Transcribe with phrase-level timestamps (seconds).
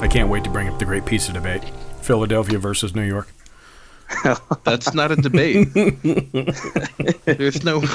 [0.00, 1.62] I can't wait to bring up the great pizza debate
[2.00, 3.28] Philadelphia versus New York.
[4.64, 5.68] That's not a debate.
[7.24, 7.78] There's no.
[7.78, 7.86] Like,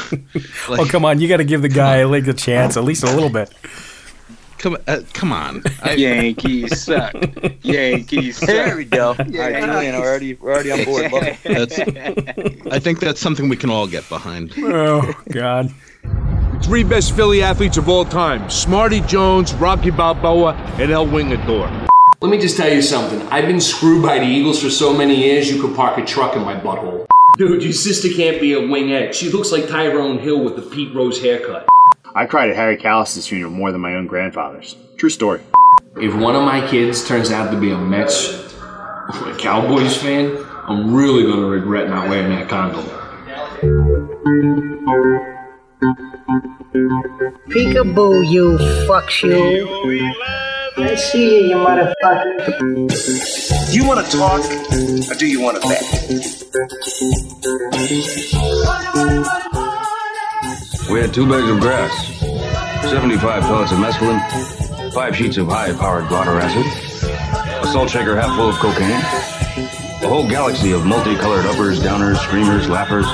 [0.70, 1.20] oh, come on.
[1.20, 3.52] You got to give the guy like a chance, at least a little bit.
[4.58, 5.64] Come, uh, come on.
[5.84, 7.14] I, Yankees suck.
[7.62, 8.48] Yankees suck.
[8.48, 9.16] There we go.
[9.28, 11.38] Yeah, All right, Julian, we're already, we're already on board.
[11.44, 11.80] That's,
[12.72, 14.54] I think that's something we can all get behind.
[14.58, 15.74] Oh, God.
[16.64, 21.88] Three best Philly athletes of all time Smarty Jones, Rocky Balboa, and El Wingador.
[22.22, 23.22] Let me just tell you something.
[23.24, 26.36] I've been screwed by the Eagles for so many years, you could park a truck
[26.36, 27.06] in my butthole.
[27.38, 29.14] Dude, your sister can't be a wingette.
[29.14, 31.68] She looks like Tyrone Hill with the Pete Rose haircut.
[32.16, 34.78] I cried at Harry Kalas's funeral more than my own grandfather's.
[34.96, 35.42] True story.
[35.98, 40.38] If one of my kids turns out to be a Mets or a Cowboys fan,
[40.68, 42.86] I'm really going to regret not wearing that condom.
[47.50, 48.58] Peekaboo, you
[48.88, 50.26] fuck you.
[50.78, 52.46] I see you, you motherfucker.
[53.72, 54.42] Do you want to talk
[55.10, 55.82] or do you want to bet?
[60.92, 61.92] We had two bags of grass,
[62.90, 66.66] 75 pellets of mescaline, five sheets of high-powered blotter acid,
[67.64, 68.92] a salt shaker half full of cocaine,
[70.04, 73.08] a whole galaxy of multicolored uppers, downers, screamers, lappers,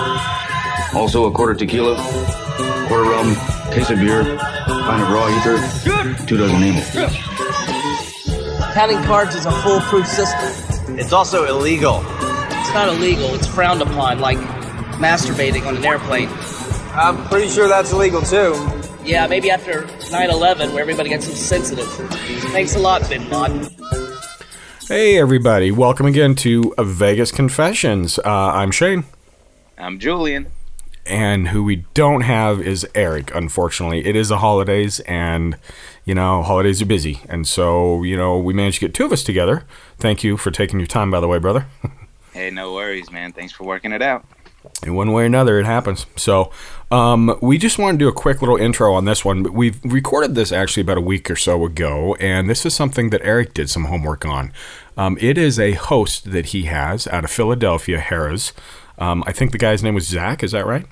[0.96, 1.96] also a quarter tequila,
[2.88, 3.36] quarter rum,
[3.72, 7.31] case of beer, pint of raw ether, two dozen names.
[8.74, 10.98] Counting cards is a foolproof system.
[10.98, 11.98] It's also illegal.
[11.98, 14.38] It's not illegal, it's frowned upon, like
[14.98, 16.30] masturbating on an airplane.
[16.94, 18.54] I'm pretty sure that's illegal too.
[19.04, 21.88] Yeah, maybe after 9 11, where everybody gets so sensitive.
[22.54, 23.68] Thanks a lot, Bin Laden.
[24.88, 25.72] Hey, everybody.
[25.72, 28.20] Welcome again to Vegas Confessions.
[28.20, 29.04] Uh, I'm Shane.
[29.78, 30.48] I'm Julian
[31.06, 33.34] and who we don't have is Eric.
[33.34, 35.58] Unfortunately, it is the holidays, and
[36.06, 39.12] you know holidays are busy, and so you know we managed to get two of
[39.12, 39.64] us together.
[39.98, 41.68] Thank you for taking your time, by the way, brother.
[42.34, 43.32] hey, no worries, man.
[43.34, 44.26] Thanks for working it out.
[44.84, 46.06] In one way or another, it happens.
[46.16, 46.52] So,
[46.92, 49.42] um, we just want to do a quick little intro on this one.
[49.54, 53.22] We've recorded this actually about a week or so ago, and this is something that
[53.24, 54.54] Eric did some homework on.
[54.98, 58.54] Um, it is a host that he has out of Philadelphia, Harrah's.
[59.02, 60.44] Um, I think the guy's name was Zach.
[60.44, 60.86] Is that right?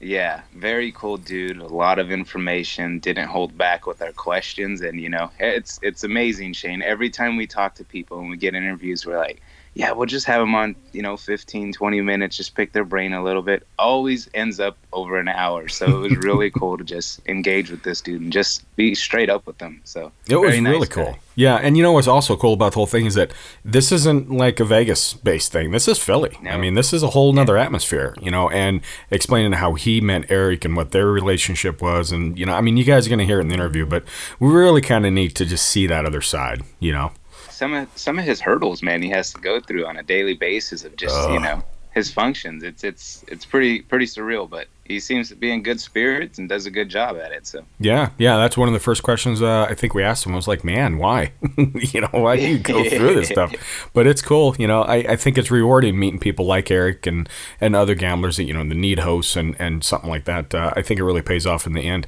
[0.00, 1.58] Yeah, very cool dude.
[1.58, 2.98] A lot of information.
[2.98, 6.82] Didn't hold back with our questions, and you know, it's it's amazing, Shane.
[6.82, 9.40] Every time we talk to people and we get interviews, we're like,
[9.74, 13.12] yeah, we'll just have them on, you know, 15, 20 minutes, just pick their brain
[13.12, 13.66] a little bit.
[13.76, 15.66] Always ends up over an hour.
[15.66, 19.28] So it was really cool to just engage with this dude and just be straight
[19.28, 19.80] up with them.
[19.82, 21.04] So it was nice really cool.
[21.12, 21.18] Guy.
[21.34, 21.56] Yeah.
[21.56, 23.32] And you know what's also cool about the whole thing is that
[23.64, 25.72] this isn't like a Vegas based thing.
[25.72, 26.38] This is Philly.
[26.40, 26.52] No.
[26.52, 27.64] I mean, this is a whole nother yeah.
[27.64, 28.80] atmosphere, you know, and
[29.10, 32.12] explaining how he met Eric and what their relationship was.
[32.12, 33.86] And, you know, I mean, you guys are going to hear it in the interview,
[33.86, 34.04] but
[34.38, 37.10] we really kind of need to just see that other side, you know?
[37.54, 40.34] Some of some of his hurdles, man, he has to go through on a daily
[40.34, 41.62] basis of just you know
[41.94, 42.62] his functions.
[42.62, 46.48] It's it's it's pretty pretty surreal, but he seems to be in good spirits and
[46.48, 47.46] does a good job at it.
[47.46, 50.34] So yeah, yeah, that's one of the first questions uh, I think we asked him
[50.34, 51.32] was like, man, why?
[51.56, 53.52] you know, why do you go through this stuff?
[53.92, 54.54] But it's cool.
[54.58, 57.28] You know, I, I think it's rewarding meeting people like Eric and
[57.60, 60.54] and other gamblers that you know the need hosts and and something like that.
[60.54, 62.06] Uh, I think it really pays off in the end.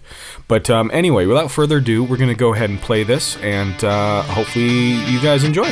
[0.49, 4.23] But um, anyway, without further ado, we're gonna go ahead and play this, and uh,
[4.23, 5.71] hopefully you guys enjoy.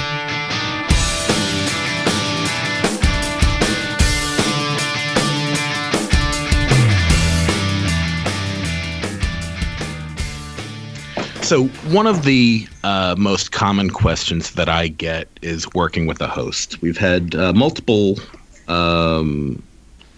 [11.44, 16.27] So, one of the uh, most common questions that I get is working with a
[16.27, 16.81] host.
[16.81, 18.19] We've had uh, multiple.
[18.66, 19.62] Um,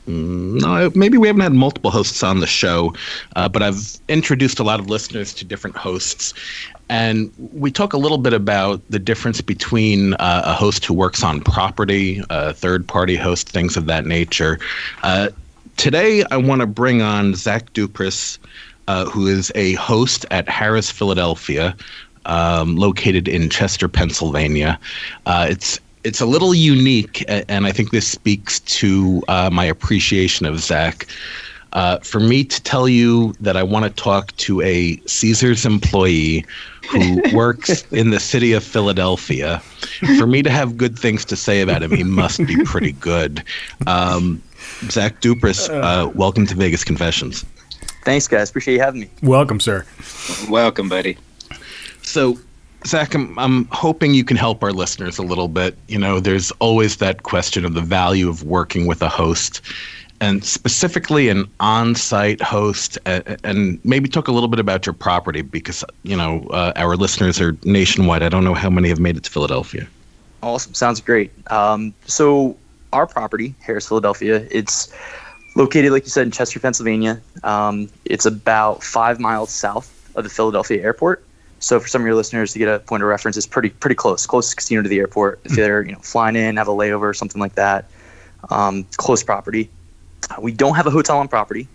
[0.07, 2.95] mm, no, maybe we haven't had multiple hosts on the show,
[3.35, 6.33] uh, but I've introduced a lot of listeners to different hosts.
[6.89, 11.25] And we talk a little bit about the difference between uh, a host who works
[11.25, 14.61] on property, a third party host, things of that nature.
[15.03, 15.31] Uh,
[15.77, 18.39] today, I want to bring on Zach Dupris
[18.89, 21.77] uh, who is a host at Harrah's Philadelphia,
[22.27, 24.79] um, located in Chester, Pennsylvania.
[25.27, 30.47] Uh, it's it's a little unique, and I think this speaks to uh, my appreciation
[30.47, 31.07] of Zach.
[31.73, 36.47] Uh, for me to tell you that I want to talk to a Caesars employee
[36.91, 39.59] who works in the city of Philadelphia,
[40.17, 43.43] for me to have good things to say about him, he must be pretty good.
[43.89, 44.41] Um,
[44.89, 47.45] Zach Dupris, uh, welcome to Vegas Confessions.
[48.07, 48.51] Thanks, guys.
[48.51, 49.11] Appreciate you having me.
[49.21, 49.85] Welcome, sir.
[50.49, 51.19] Welcome, buddy.
[52.03, 52.39] So,
[52.87, 55.77] Zach, I'm, I'm hoping you can help our listeners a little bit.
[55.89, 59.61] You know, there's always that question of the value of working with a host.
[60.21, 65.43] and specifically an on-site host, uh, and maybe talk a little bit about your property
[65.43, 68.23] because you know uh, our listeners are nationwide.
[68.23, 69.87] I don't know how many have made it to Philadelphia.
[70.43, 71.33] Awesome, sounds great.
[71.51, 72.57] Um, so
[72.93, 74.93] our property, Harrah's Philadelphia, it's
[75.57, 77.21] located, like you said, in Chester, Pennsylvania.
[77.43, 81.25] Um, it's about five miles south of the Philadelphia airport.
[81.59, 83.97] So for some of your listeners to get a point of reference, it's pretty pretty
[83.97, 85.41] close, closest casino to the airport.
[85.45, 87.87] If they're you know flying in, have a layover or something like that,
[88.51, 89.71] um, close property.
[90.39, 91.67] We don't have a hotel on property,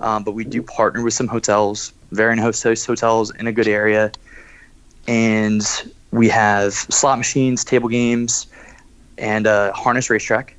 [0.00, 3.68] um, but we do partner with some hotels, varying host host hotels in a good
[3.68, 4.10] area,
[5.06, 5.62] and
[6.10, 8.48] we have slot machines, table games,
[9.16, 10.56] and a harness racetrack.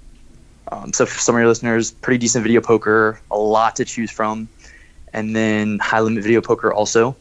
[0.71, 4.09] Um, so for some of your listeners, pretty decent video poker, a lot to choose
[4.09, 4.47] from,
[5.13, 7.15] and then high limit video poker also,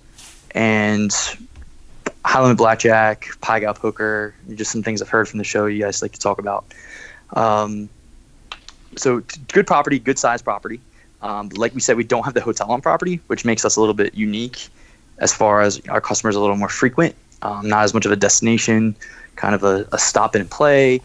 [0.53, 1.13] and
[2.25, 5.83] high limit blackjack, pai gow poker, just some things I've heard from the show you
[5.83, 6.65] guys like to talk about.
[7.35, 7.89] Um,
[8.97, 10.81] so t- good property, good size property.
[11.23, 13.81] Um, like we said, we don't have the hotel on property, which makes us a
[13.81, 14.69] little bit unique
[15.19, 18.17] as far as our customers a little more frequent, um, not as much of a
[18.17, 18.95] destination,
[19.37, 21.01] kind of a, a stop and play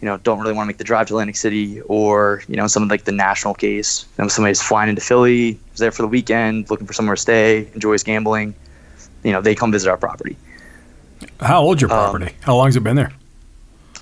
[0.00, 2.66] you know, don't really want to make the drive to Atlantic City, or you know,
[2.66, 4.06] something like the national case.
[4.18, 7.22] You know, somebody's flying into Philly, is there for the weekend, looking for somewhere to
[7.22, 8.54] stay, enjoys gambling.
[9.22, 10.36] You know, they come visit our property.
[11.40, 12.34] How old's your property?
[12.42, 13.12] How long has it been there?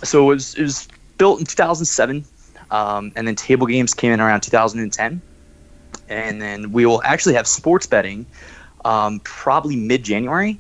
[0.02, 2.24] So it was, it was built in 2007,
[2.70, 5.22] um, and then table games came in around 2010,
[6.08, 8.26] and then we will actually have sports betting
[8.84, 10.58] um, probably mid-January.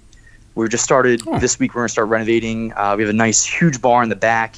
[0.54, 1.74] We just started this week.
[1.74, 2.72] We're gonna start renovating.
[2.74, 4.54] Uh, we have a nice huge bar in the back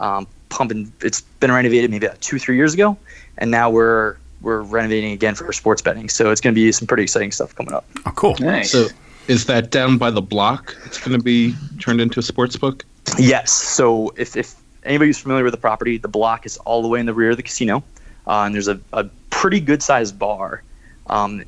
[0.00, 0.92] um, pumping.
[1.00, 2.96] It's been renovated maybe about two, three years ago,
[3.38, 6.08] and now we're we're renovating again for sports betting.
[6.08, 7.84] So it's going to be some pretty exciting stuff coming up.
[8.06, 8.36] Oh, cool.
[8.38, 8.70] Nice.
[8.70, 8.88] So,
[9.26, 10.76] is that down by the block?
[10.86, 12.84] It's going to be turned into a sports book.
[13.18, 13.52] Yes.
[13.52, 14.54] So if if
[14.84, 17.36] anybody's familiar with the property, the block is all the way in the rear of
[17.36, 17.82] the casino,
[18.26, 20.62] uh, and there's a, a pretty good sized bar
[21.08, 21.44] um,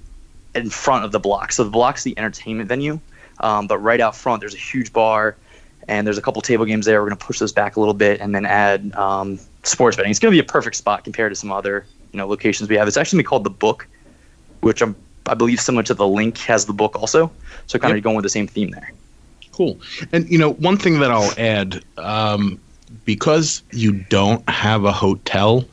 [0.54, 1.52] in front of the block.
[1.52, 3.00] So the block's the entertainment venue,
[3.40, 5.36] um, but right out front there's a huge bar
[5.90, 7.02] and there's a couple table games there.
[7.02, 10.10] We're going to push those back a little bit and then add um, sports betting.
[10.10, 12.76] It's going to be a perfect spot compared to some other you know locations we
[12.76, 12.86] have.
[12.86, 13.88] It's actually called the Book,
[14.60, 14.94] which I'm,
[15.26, 17.30] I believe similar to the LINQ has the Book also.
[17.66, 18.92] So kind of going with the same theme there.
[19.50, 19.80] Cool.
[20.12, 22.60] And you know, one thing that I'll add, um,
[23.04, 25.64] because you don't have a hotel,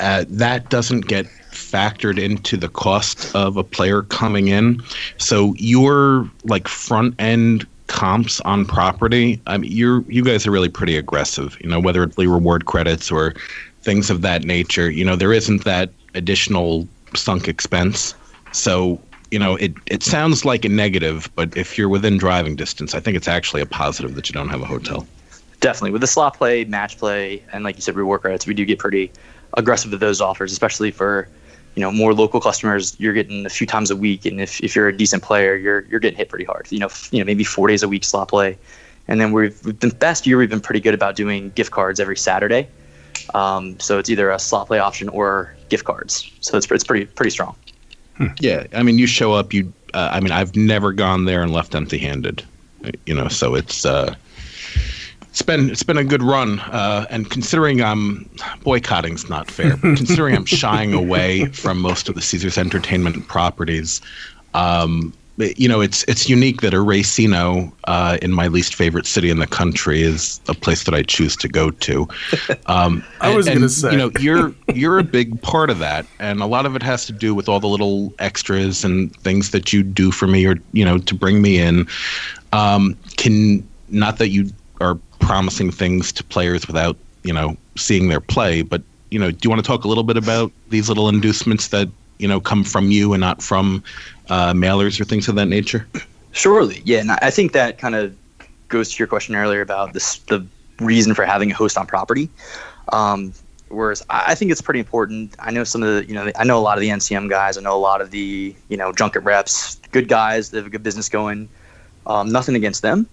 [0.00, 4.82] uh, that doesn't get factored into the cost of a player coming in.
[5.16, 10.68] So your like front end comps on property, I mean, you're you guys are really
[10.68, 11.58] pretty aggressive.
[11.60, 13.34] You know, whether it's reward credits or
[13.82, 14.90] things of that nature.
[14.90, 18.14] You know, there isn't that additional sunk expense.
[18.52, 19.00] So
[19.30, 23.00] you know, it it sounds like a negative, but if you're within driving distance, I
[23.00, 25.06] think it's actually a positive that you don't have a hotel.
[25.60, 28.64] Definitely with the slot play, match play, and like you said, reward credits, we do
[28.64, 29.10] get pretty
[29.56, 31.28] aggressive with those offers, especially for
[31.78, 32.96] you know more local customers.
[32.98, 35.82] You're getting a few times a week, and if, if you're a decent player, you're
[35.82, 36.66] you're getting hit pretty hard.
[36.70, 38.58] You know, f- you know maybe four days a week slot play,
[39.06, 42.00] and then we've, we've been past year we've been pretty good about doing gift cards
[42.00, 42.66] every Saturday.
[43.32, 46.28] Um, so it's either a slot play option or gift cards.
[46.40, 47.54] So it's it's pretty pretty strong.
[48.40, 49.54] Yeah, I mean, you show up.
[49.54, 52.44] You, uh, I mean, I've never gone there and left empty-handed.
[53.06, 54.16] You know, so it's uh,
[55.38, 56.58] it's been it's been a good run.
[56.58, 58.28] Uh, and considering I'm
[58.64, 64.00] boycotting's not fair, but considering I'm shying away from most of the Caesars Entertainment properties,
[64.54, 69.30] um, you know, it's it's unique that a racino uh, in my least favorite city
[69.30, 72.08] in the country is a place that I choose to go to.
[72.66, 73.92] Um, I was gonna say.
[73.92, 77.06] you know, you're you're a big part of that, and a lot of it has
[77.06, 80.56] to do with all the little extras and things that you do for me, or
[80.72, 81.86] you know, to bring me in.
[82.52, 88.20] Um, can not that you are promising things to players without you know seeing their
[88.20, 91.08] play, but you know, do you want to talk a little bit about these little
[91.08, 93.82] inducements that you know come from you and not from
[94.28, 95.86] uh, mailers or things of that nature?
[96.32, 98.16] Surely, yeah, and I think that kind of
[98.68, 100.46] goes to your question earlier about this the
[100.80, 102.28] reason for having a host on property.
[102.92, 103.32] Um,
[103.68, 105.34] whereas I think it's pretty important.
[105.38, 107.56] I know some of the, you know, I know a lot of the NCM guys.
[107.56, 110.50] I know a lot of the, you know, junket reps, good guys.
[110.50, 111.48] They have a good business going.
[112.06, 113.08] Um, nothing against them,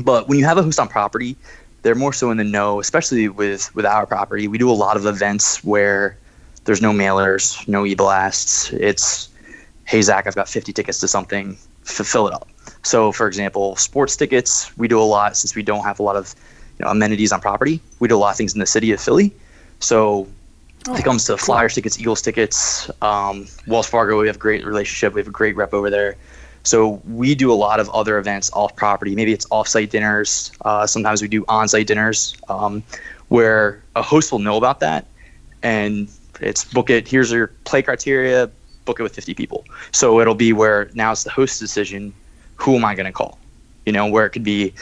[0.00, 1.36] but when you have a host on property,
[1.82, 4.48] they're more so in the know, especially with with our property.
[4.48, 6.16] We do a lot of events where
[6.64, 8.70] there's no mailers, no e-blasts.
[8.72, 9.30] It's,
[9.86, 12.48] hey Zach, I've got 50 tickets to something, fill it up.
[12.82, 16.16] So, for example, sports tickets, we do a lot since we don't have a lot
[16.16, 16.34] of
[16.78, 17.80] you know, amenities on property.
[18.00, 19.32] We do a lot of things in the city of Philly.
[19.80, 20.28] So,
[20.86, 24.64] when it comes to Flyers tickets, Eagles tickets, um, Wells Fargo, we have a great
[24.64, 25.12] relationship.
[25.12, 26.16] We have a great rep over there.
[26.62, 29.14] So we do a lot of other events off property.
[29.14, 30.52] Maybe it's off-site dinners.
[30.64, 32.82] Uh, sometimes we do on-site dinners um,
[33.28, 35.06] where a host will know about that,
[35.62, 36.08] and
[36.40, 37.08] it's book it.
[37.08, 38.50] Here's your play criteria.
[38.84, 39.64] Book it with 50 people.
[39.92, 42.12] So it'll be where now it's the host's decision.
[42.56, 43.38] Who am I going to call?
[43.86, 44.74] You know, where it could be,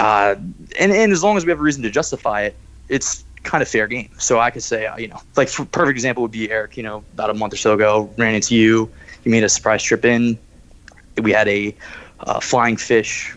[0.00, 0.34] uh,
[0.78, 2.56] and and as long as we have a reason to justify it,
[2.88, 4.10] it's kind of fair game.
[4.18, 6.76] So I could say, uh, you know, like perfect example would be Eric.
[6.76, 8.90] You know, about a month or so ago, ran into you.
[9.24, 10.38] You made a surprise trip in.
[11.20, 11.74] We had a
[12.20, 13.34] uh, flying fish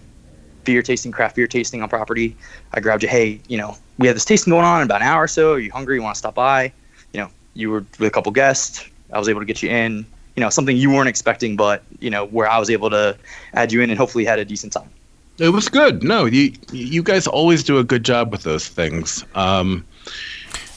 [0.63, 2.35] beer tasting, craft beer tasting on property.
[2.73, 3.09] I grabbed you.
[3.09, 5.53] Hey, you know, we have this tasting going on in about an hour or so.
[5.53, 5.95] Are you hungry?
[5.95, 6.71] You want to stop by?
[7.13, 8.87] You know, you were with a couple guests.
[9.11, 10.05] I was able to get you in.
[10.35, 13.17] You know, something you weren't expecting, but you know, where I was able to
[13.53, 14.89] add you in and hopefully had a decent time.
[15.37, 16.03] It was good.
[16.03, 19.25] No, you you guys always do a good job with those things.
[19.35, 19.85] Um,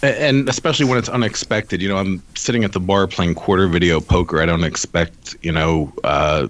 [0.03, 1.81] and especially when it's unexpected.
[1.81, 4.43] You know, I'm sitting at the bar playing quarter video poker.
[4.43, 6.49] I don't expect, you know, uh,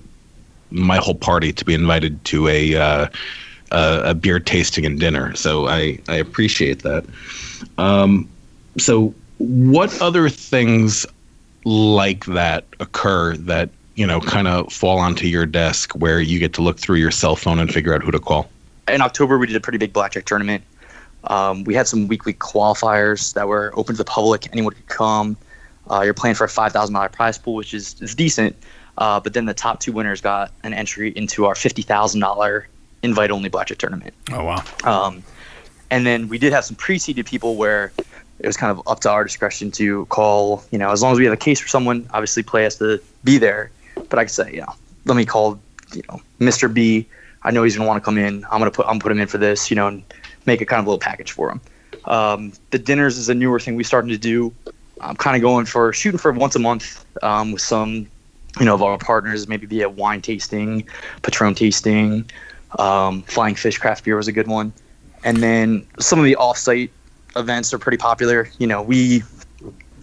[0.74, 3.06] my whole party to be invited to a uh,
[3.70, 5.34] a, a beer tasting and dinner.
[5.34, 7.04] So I I appreciate that.
[7.78, 8.28] Um,
[8.76, 11.06] so what other things
[11.64, 16.52] like that occur that you know kind of fall onto your desk where you get
[16.54, 18.50] to look through your cell phone and figure out who to call?
[18.88, 20.62] In October, we did a pretty big blackjack tournament.
[21.24, 24.46] Um, we had some weekly qualifiers that were open to the public.
[24.52, 25.38] Anyone could come.
[25.90, 28.56] Uh, you're playing for a five thousand dollar prize pool, which is, is decent.
[28.96, 32.68] Uh, but then the top two winners got an entry into our fifty thousand dollar
[33.02, 34.14] invite only blackjack tournament.
[34.32, 34.62] Oh wow!
[34.84, 35.22] Um,
[35.90, 37.92] and then we did have some pre-seeded people where
[38.38, 40.64] it was kind of up to our discretion to call.
[40.70, 43.00] You know, as long as we have a case for someone, obviously play has to
[43.22, 43.70] be there.
[44.08, 44.74] But I could say, you know,
[45.04, 45.60] let me call,
[45.92, 46.72] you know, Mr.
[46.72, 47.06] B.
[47.42, 48.44] I know he's gonna want to come in.
[48.44, 49.70] I'm gonna put I'm put him in for this.
[49.70, 50.02] You know, and
[50.46, 51.60] make a kind of little package for him.
[52.06, 54.52] Um, the dinners is a newer thing we started to do.
[55.00, 58.06] I'm kind of going for shooting for once a month um, with some,
[58.58, 59.48] you know, of our partners.
[59.48, 60.86] Maybe be a wine tasting,
[61.22, 62.30] Patron tasting,
[62.78, 64.72] um, Flying Fish Craft Beer was a good one,
[65.24, 66.90] and then some of the offsite
[67.36, 68.48] events are pretty popular.
[68.58, 69.22] You know, we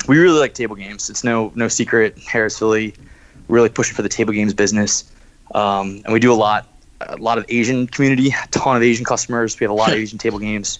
[0.07, 1.09] we really like table games.
[1.09, 2.15] It's no no secret.
[2.17, 2.93] Harrah's Philly
[3.47, 5.11] really pushing for the table games business,
[5.53, 6.67] um, and we do a lot
[7.01, 9.59] a lot of Asian community, a ton of Asian customers.
[9.59, 10.79] We have a lot of Asian table games.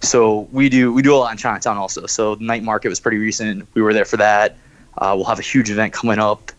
[0.00, 2.06] So we do we do a lot in Chinatown also.
[2.06, 3.68] So the night market was pretty recent.
[3.74, 4.56] We were there for that.
[4.98, 6.52] Uh, we'll have a huge event coming up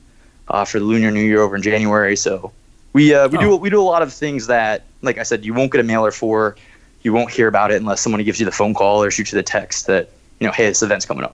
[0.54, 2.16] uh, for the Lunar New Year over in January.
[2.16, 2.54] So
[2.94, 3.42] we uh, we oh.
[3.42, 5.84] do we do a lot of things that, like I said, you won't get a
[5.84, 6.56] mailer for.
[7.02, 9.36] You won't hear about it unless someone gives you the phone call or shoots you
[9.36, 11.33] the text that you know, hey, this event's coming up.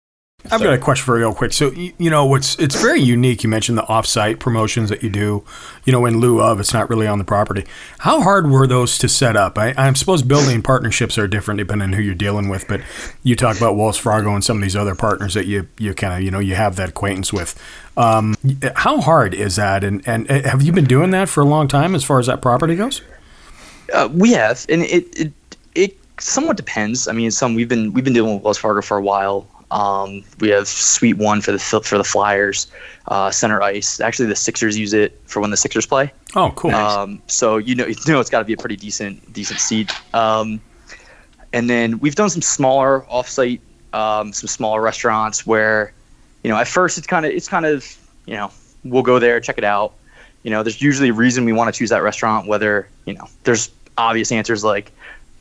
[0.52, 1.52] I've got a question for you real quick.
[1.52, 3.44] So you know, what's it's very unique.
[3.44, 5.44] You mentioned the offsite promotions that you do.
[5.84, 7.66] You know, in lieu of it's not really on the property.
[8.00, 9.58] How hard were those to set up?
[9.58, 12.68] I, I suppose building partnerships are different depending on who you're dealing with.
[12.68, 12.82] But
[13.22, 16.14] you talk about Wells Fargo and some of these other partners that you you kind
[16.14, 17.62] of you know you have that acquaintance with.
[17.98, 18.36] Um,
[18.76, 19.84] how hard is that?
[19.84, 22.28] And and uh, have you been doing that for a long time as far as
[22.28, 23.02] that property goes?
[23.94, 25.34] Uh, we have, and it, it
[25.76, 27.08] it somewhat depends.
[27.10, 29.46] I mean, some we've been we've been dealing with Wells Fargo for a while.
[29.72, 32.68] Um, we have Suite One for the for the Flyers,
[33.08, 34.00] uh, center ice.
[34.00, 36.12] Actually, the Sixers use it for when the Sixers play.
[36.36, 36.74] Oh, cool.
[36.74, 39.92] Um, so you know, you know, it's got to be a pretty decent decent seat.
[40.14, 40.60] Um,
[41.54, 43.60] and then we've done some smaller offsite,
[43.94, 45.94] um, some smaller restaurants where,
[46.44, 47.86] you know, at first it's kind of it's kind of
[48.26, 48.52] you know
[48.84, 49.94] we'll go there check it out.
[50.44, 52.48] You know, there's usually a reason we want to choose that restaurant.
[52.48, 54.92] Whether you know, there's obvious answers like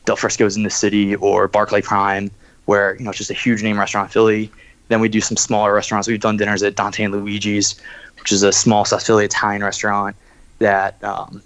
[0.05, 2.29] Del Frisco's in the city or Barclay Prime
[2.69, 4.51] where you know it's just a huge name restaurant in Philly.
[4.89, 6.07] Then we do some smaller restaurants.
[6.07, 7.81] We've done dinners at Dante and Luigi's,
[8.19, 10.15] which is a small South Philly Italian restaurant
[10.59, 11.41] that um,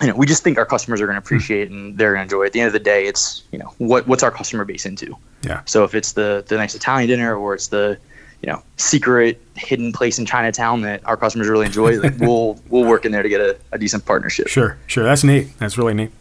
[0.00, 2.34] you know we just think our customers are going to appreciate and they're going to
[2.34, 2.46] enjoy.
[2.46, 5.14] At the end of the day, it's you know what what's our customer base into.
[5.42, 5.60] Yeah.
[5.66, 7.98] So if it's the the nice Italian dinner or it's the
[8.40, 12.84] you know secret hidden place in Chinatown that our customers really enjoy, like we'll we'll
[12.84, 14.48] work in there to get a, a decent partnership.
[14.48, 15.04] Sure, sure.
[15.04, 15.48] That's neat.
[15.58, 16.12] That's really neat.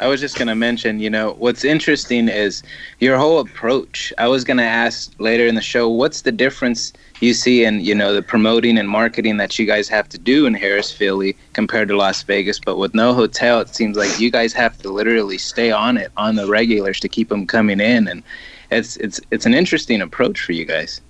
[0.00, 2.62] I was just gonna mention, you know, what's interesting is
[3.00, 4.12] your whole approach.
[4.16, 7.94] I was gonna ask later in the show, what's the difference you see in, you
[7.94, 11.88] know, the promoting and marketing that you guys have to do in Harrah's Philly compared
[11.88, 12.60] to Las Vegas?
[12.60, 16.12] But with no hotel, it seems like you guys have to literally stay on it
[16.16, 18.22] on the regulars to keep them coming in, and
[18.70, 21.00] it's it's it's an interesting approach for you guys.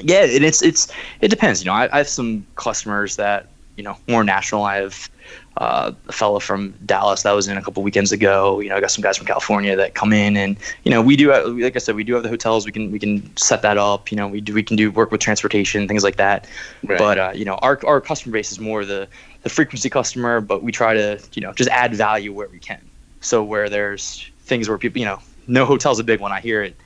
[0.00, 0.88] Yeah, and it's it's
[1.20, 1.62] it depends.
[1.62, 4.64] You know, I, I have some customers that you know more national.
[4.64, 5.10] I have
[5.58, 8.60] uh, a fellow from Dallas that was in a couple weekends ago.
[8.60, 11.16] You know, I got some guys from California that come in, and you know, we
[11.16, 12.66] do like I said, we do have the hotels.
[12.66, 14.10] We can we can set that up.
[14.10, 16.46] You know, we do we can do work with transportation, things like that.
[16.84, 16.98] Right.
[16.98, 19.08] But uh, you know, our our customer base is more the
[19.42, 22.80] the frequency customer, but we try to you know just add value where we can.
[23.20, 26.32] So where there's things where people, you know, no hotel's a big one.
[26.32, 26.76] I hear it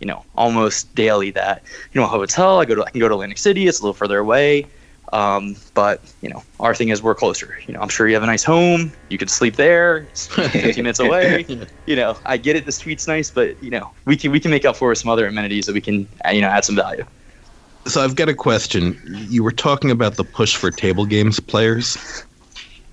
[0.00, 1.62] you know almost daily that
[1.92, 3.82] you know a hotel I go to I can go to Atlantic City it's a
[3.82, 4.64] little further away
[5.12, 7.58] um, but you know, our thing is we're closer.
[7.66, 8.92] You know, I'm sure you have a nice home.
[9.08, 9.98] You could sleep there.
[10.10, 11.46] It's 15 minutes away.
[11.86, 12.64] You know, I get it.
[12.66, 15.26] The suite's nice, but you know, we can we can make up for some other
[15.26, 17.04] amenities that we can you know add some value.
[17.86, 18.98] So I've got a question.
[19.06, 21.96] You were talking about the push for table games players,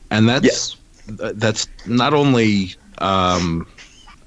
[0.09, 0.77] and that's Yes.
[1.17, 3.67] th- that's not only um,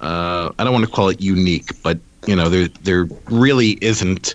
[0.00, 4.34] uh, I don't want to call it unique, but you know there there really isn't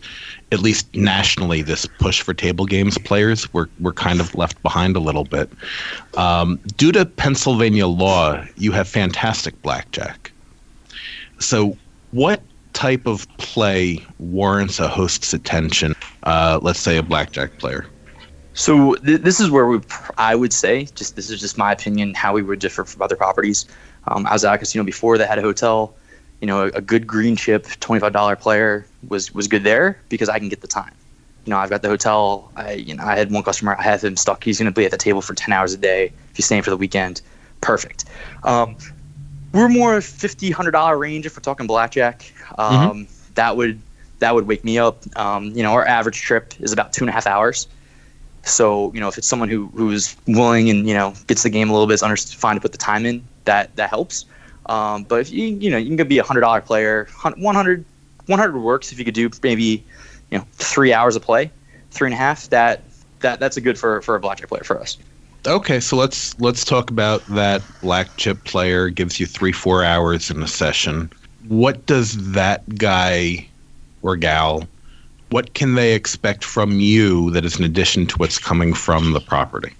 [0.53, 3.51] at least nationally this push for table games players.
[3.53, 5.49] We're we're kind of left behind a little bit.
[6.15, 10.31] Um, due to Pennsylvania law, you have fantastic blackjack.
[11.39, 11.75] So,
[12.11, 12.41] what
[12.73, 15.95] type of play warrants a host's attention?
[16.23, 17.85] Uh, let's say a blackjack player.
[18.53, 19.81] So th- this is where we,
[20.17, 23.15] I would say, just this is just my opinion, how we would differ from other
[23.15, 23.65] properties.
[24.07, 25.95] Um, I was at a casino before that had a hotel.
[26.43, 30.27] You know, a, a good green chip, twenty-five dollar player was was good there because
[30.27, 30.91] I can get the time.
[31.45, 32.51] You know, I've got the hotel.
[32.57, 33.77] I you know I had one customer.
[33.79, 34.43] I have him stuck.
[34.43, 36.11] He's going to be at the table for ten hours a day.
[36.31, 37.21] If he's staying for the weekend,
[37.61, 38.03] perfect.
[38.43, 38.75] Um,
[39.53, 42.29] we're more fifty hundred dollar range if we're talking blackjack.
[42.57, 43.79] Um, That would
[44.19, 44.97] that would wake me up.
[45.17, 47.67] Um, you know, our average trip is about two and a half hours.
[48.43, 51.69] So you know, if it's someone who who's willing and you know gets the game
[51.69, 53.23] a little bit, is under, fine to put the time in.
[53.45, 54.25] That that helps.
[54.67, 57.85] Um, but if you you know you can be a hundred dollar player, 100
[58.25, 59.83] 100 works if you could do maybe
[60.31, 61.51] you know three hours of play,
[61.91, 62.49] three and a half.
[62.49, 62.83] That
[63.19, 64.97] that that's a good for for a blackjack player for us.
[65.45, 70.31] Okay, so let's let's talk about that black chip player gives you three four hours
[70.31, 71.11] in a session.
[71.47, 73.47] What does that guy
[74.01, 74.63] or gal?
[75.31, 79.19] What can they expect from you that is in addition to what's coming from the
[79.19, 79.73] property?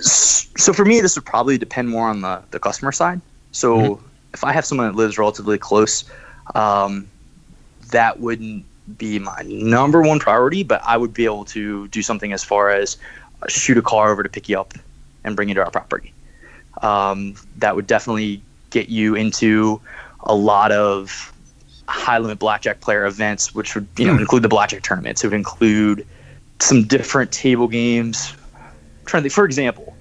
[0.00, 3.20] So for me, this would probably depend more on the, the customer side.
[3.52, 4.00] So
[4.38, 6.04] if I have someone that lives relatively close,
[6.54, 7.08] um,
[7.90, 8.64] that wouldn't
[8.96, 12.70] be my number one priority, but I would be able to do something as far
[12.70, 12.96] as
[13.48, 14.74] shoot a car over to pick you up
[15.24, 16.12] and bring you to our property.
[16.82, 18.40] Um, that would definitely
[18.70, 19.80] get you into
[20.20, 21.32] a lot of
[21.88, 25.24] high limit blackjack player events, which would you know include the blackjack tournaments.
[25.24, 26.06] It would include
[26.60, 28.32] some different table games.
[28.54, 29.96] I'm trying to think, for example,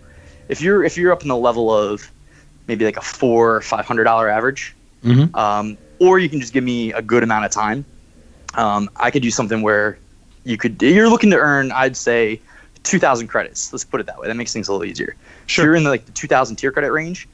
[0.48, 2.12] if you're if you're up in the level of
[2.68, 5.36] maybe like a four or five hundred dollar average, Mhm.
[5.36, 7.86] um, or you can just give me a good amount of time.
[8.56, 9.98] Um, I could do something where
[10.44, 12.40] you could you're looking to earn, I'd say,
[12.84, 13.72] two thousand credits.
[13.74, 14.28] Let's put it that way.
[14.28, 15.16] That makes things a little easier.
[15.48, 17.28] If you're in the, like the two thousand tier credit range,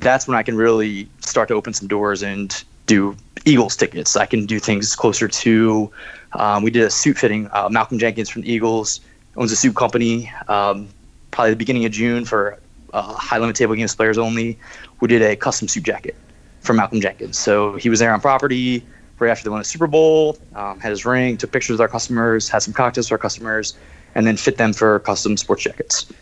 [0.00, 4.16] that's when I can really start to open some doors and do Eagles tickets.
[4.16, 5.90] I can do things closer to.
[6.32, 7.48] Um, we did a suit fitting.
[7.52, 9.00] Uh, Malcolm Jenkins from the Eagles
[9.36, 10.30] owns a suit company.
[10.48, 10.88] Um,
[11.30, 12.58] probably the beginning of June for
[12.92, 14.58] uh, high limit table games players only.
[15.00, 16.16] We did a custom suit jacket
[16.60, 17.38] for Malcolm Jenkins.
[17.38, 18.84] So he was there on property
[19.18, 20.38] right after they won the Super Bowl.
[20.54, 23.76] Um, had his ring, took pictures with our customers, had some cocktails for our customers,
[24.14, 26.12] and then fit them for custom sports jackets.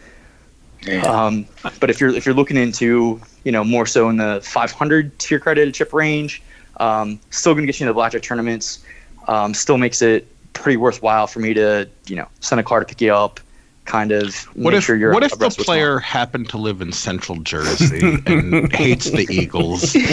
[1.05, 1.47] Um,
[1.81, 5.41] but if you're if you're looking into you know more so in the 500 tier
[5.41, 6.43] credit chip range,
[6.79, 8.85] um, still going to get you into the blackjack tournaments.
[9.27, 12.87] Um, still makes it pretty worthwhile for me to you know send a car to
[12.87, 13.41] pick you up,
[13.87, 15.85] kind of What make if sure you're what if the abreast of what's going on.
[15.85, 19.97] player happened to live in Central Jersey and hates the Eagles?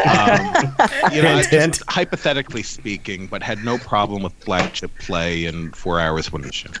[0.00, 0.74] Um,
[1.12, 6.00] you know, just hypothetically speaking, but had no problem with black chip play and four
[6.00, 6.80] hours winning shift.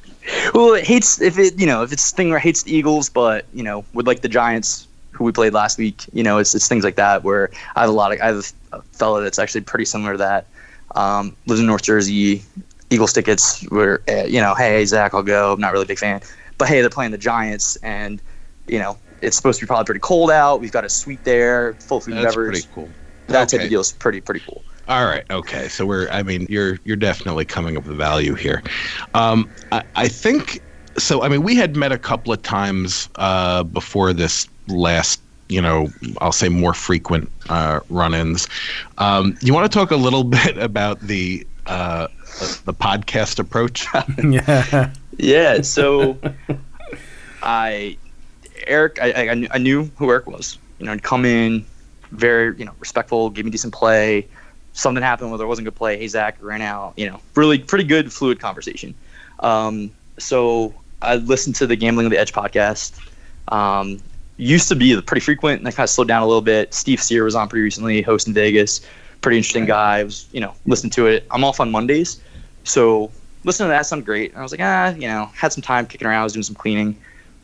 [0.54, 2.74] Well, it hates if it you know if it's a thing where it hates the
[2.74, 6.38] Eagles, but you know with like the Giants who we played last week, you know
[6.38, 9.22] it's it's things like that where I have a lot of I have a fella
[9.22, 10.46] that's actually pretty similar to that.
[10.94, 12.42] Um, lives in North Jersey.
[12.90, 15.52] Eagles tickets were uh, you know hey Zach I'll go.
[15.52, 16.20] I'm not really a big fan,
[16.60, 18.22] but hey they're playing the Giants and
[18.68, 20.60] you know it's supposed to be probably pretty cold out.
[20.60, 22.52] We've got a suite there, full food and That's beverage.
[22.52, 22.88] pretty cool.
[23.26, 24.62] That type of deal is pretty pretty cool.
[24.88, 25.24] All right.
[25.30, 25.68] Okay.
[25.68, 26.08] So we're.
[26.10, 28.62] I mean, you're you're definitely coming up with value here.
[29.14, 30.62] Um, I, I think.
[30.98, 35.20] So I mean, we had met a couple of times uh, before this last.
[35.48, 35.88] You know,
[36.20, 38.48] I'll say more frequent uh, run-ins.
[38.98, 42.08] Um, you want to talk a little bit about the uh,
[42.64, 43.86] the podcast approach?
[44.24, 44.92] yeah.
[45.22, 45.62] Yeah.
[45.62, 46.18] So
[47.42, 47.96] I,
[48.66, 50.58] Eric, I, I, knew- I knew who Eric was.
[50.78, 51.64] You know, he'd come in,
[52.10, 54.26] very, you know, respectful, give me decent play.
[54.72, 55.98] Something happened where there wasn't good play.
[55.98, 56.94] Hey, Zach ran out.
[56.96, 58.94] You know, really pretty good, fluid conversation.
[59.40, 62.98] Um, so I listened to the Gambling on the Edge podcast.
[63.48, 64.00] Um,
[64.36, 66.72] used to be pretty frequent, and I kind of slowed down a little bit.
[66.72, 68.80] Steve Sear was on pretty recently, host in Vegas.
[69.20, 69.98] Pretty interesting guy.
[69.98, 71.26] I was, you know, listening to it.
[71.30, 72.20] I'm off on Mondays,
[72.64, 73.10] so
[73.44, 74.30] listening to that sounded great.
[74.30, 76.20] And I was like, ah, you know, had some time kicking around.
[76.20, 76.96] I was doing some cleaning.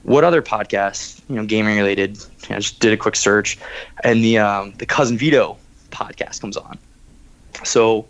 [0.03, 2.19] What other podcasts, you know, gaming related?
[2.49, 3.59] I just did a quick search,
[4.05, 5.57] and the um, the cousin Vito
[5.91, 6.79] podcast comes on.
[7.65, 8.07] So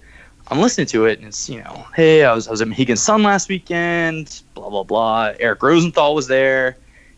[0.48, 2.96] I'm listening to it, and it's you know, hey, I was I was at Mohegan
[2.96, 5.32] Sun last weekend, blah blah blah.
[5.40, 6.76] Eric Rosenthal was there.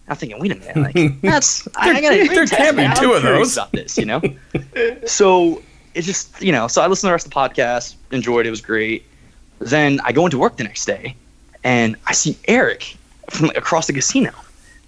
[0.09, 3.23] I'm thinking, wait a minute, like that's I, I gotta, there can't be two of
[3.23, 3.57] those.
[3.57, 4.23] about this, you know.
[5.07, 5.63] so
[5.95, 8.49] it just you know, so I listened to the rest of the podcast, enjoyed it,
[8.49, 9.05] it was great.
[9.59, 11.17] Then I go into work the next day,
[11.65, 12.97] and I see Eric
[13.31, 14.33] from like, across the casino.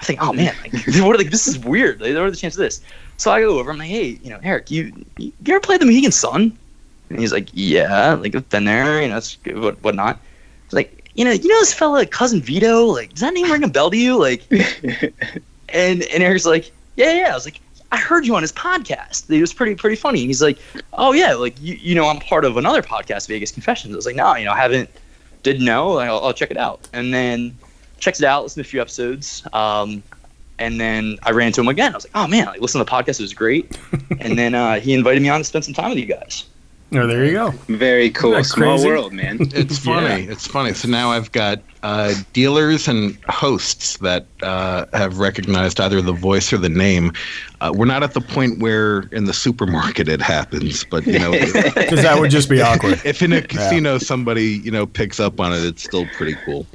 [0.01, 2.01] I think, oh man, like, what are, like this is weird.
[2.01, 2.81] Like, what are the chances of this?
[3.17, 3.71] So I go over.
[3.71, 6.57] I'm like, hey, you know, Eric, you you ever played the Mohegan Sun?
[7.11, 9.03] And he's like, yeah, like I've been there.
[9.03, 10.19] You know, it's good, what whatnot.
[10.65, 12.87] It's like, you know, you know this fella, cousin Vito.
[12.87, 14.17] Like, does that name ring a bell to you?
[14.17, 14.45] Like,
[15.69, 17.33] and and Eric's like, yeah, yeah.
[17.33, 17.61] I was like,
[17.93, 19.29] I heard you on his podcast.
[19.31, 20.25] It was pretty pretty funny.
[20.27, 20.59] He's like,
[20.93, 23.95] oh yeah, like you you know, I'm part of another podcast, Vegas Confessions.
[23.95, 24.91] I was like, no, you know, I haven't
[25.43, 25.99] didn't know.
[25.99, 26.89] I'll, I'll check it out.
[26.93, 27.57] And then
[27.99, 29.47] checks it out, listen to a few episodes.
[29.53, 30.03] Um,
[30.59, 31.93] and then I ran into him again.
[31.93, 33.19] I was like, oh man, like listen to the podcast.
[33.19, 33.79] It was great.
[34.21, 36.45] and then uh, he invited me on to spend some time with you guys.
[36.93, 37.51] Oh, there you go.
[37.69, 38.43] Very cool.
[38.43, 38.89] Small crazy?
[38.89, 39.39] world, man.
[39.41, 40.25] It's funny.
[40.25, 40.73] It's funny.
[40.73, 46.53] So now I've got uh, dealers and hosts that uh, have recognized either the voice
[46.53, 47.13] or the name.
[47.61, 51.31] Uh, we're not at the point where in the supermarket it happens, but you know,
[51.31, 53.01] Because that would just be awkward.
[53.05, 56.67] if in a casino somebody you know picks up on it, it's still pretty cool.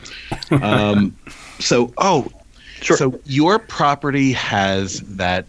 [0.52, 1.14] Um,
[1.60, 2.32] so oh,
[2.82, 5.46] so your property has that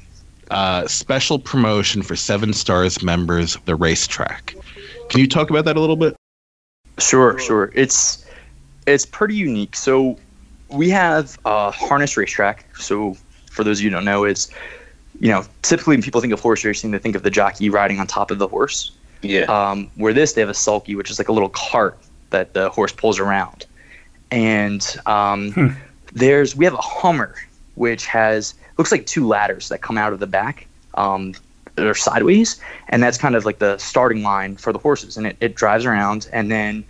[0.50, 4.54] uh, special promotion for Seven Stars members, of the racetrack.
[5.08, 6.16] Can you talk about that a little bit?
[6.98, 7.72] Sure, sure.
[7.74, 8.24] It's
[8.86, 9.76] it's pretty unique.
[9.76, 10.18] So
[10.68, 12.76] we have a harness racetrack.
[12.76, 13.16] So
[13.50, 14.50] for those of you who don't know, it's
[15.20, 18.00] you know typically when people think of horse racing, they think of the jockey riding
[18.00, 18.92] on top of the horse.
[19.22, 19.42] Yeah.
[19.44, 21.98] Um, where this, they have a sulky, which is like a little cart
[22.30, 23.66] that the horse pulls around,
[24.30, 25.76] and um,
[26.12, 27.34] there's we have a Hummer,
[27.74, 30.66] which has looks like two ladders that come out of the back.
[30.94, 31.34] Um,
[31.76, 32.58] that are sideways,
[32.88, 35.16] and that's kind of like the starting line for the horses.
[35.16, 36.84] And it, it drives around, and then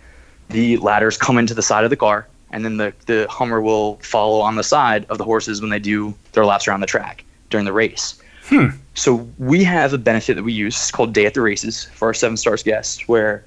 [0.49, 3.97] the ladders come into the side of the car, and then the, the Hummer will
[3.97, 7.23] follow on the side of the horses when they do their laps around the track
[7.49, 8.19] during the race.
[8.45, 8.67] Hmm.
[8.93, 12.07] So we have a benefit that we use it's called Day at the Races for
[12.07, 13.43] our Seven Stars guests, where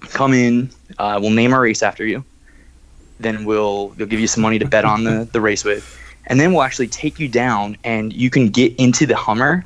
[0.00, 2.24] come in, uh, we'll name our race after you,
[3.20, 6.38] then we'll we'll give you some money to bet on the, the race with, and
[6.40, 9.64] then we'll actually take you down, and you can get into the Hummer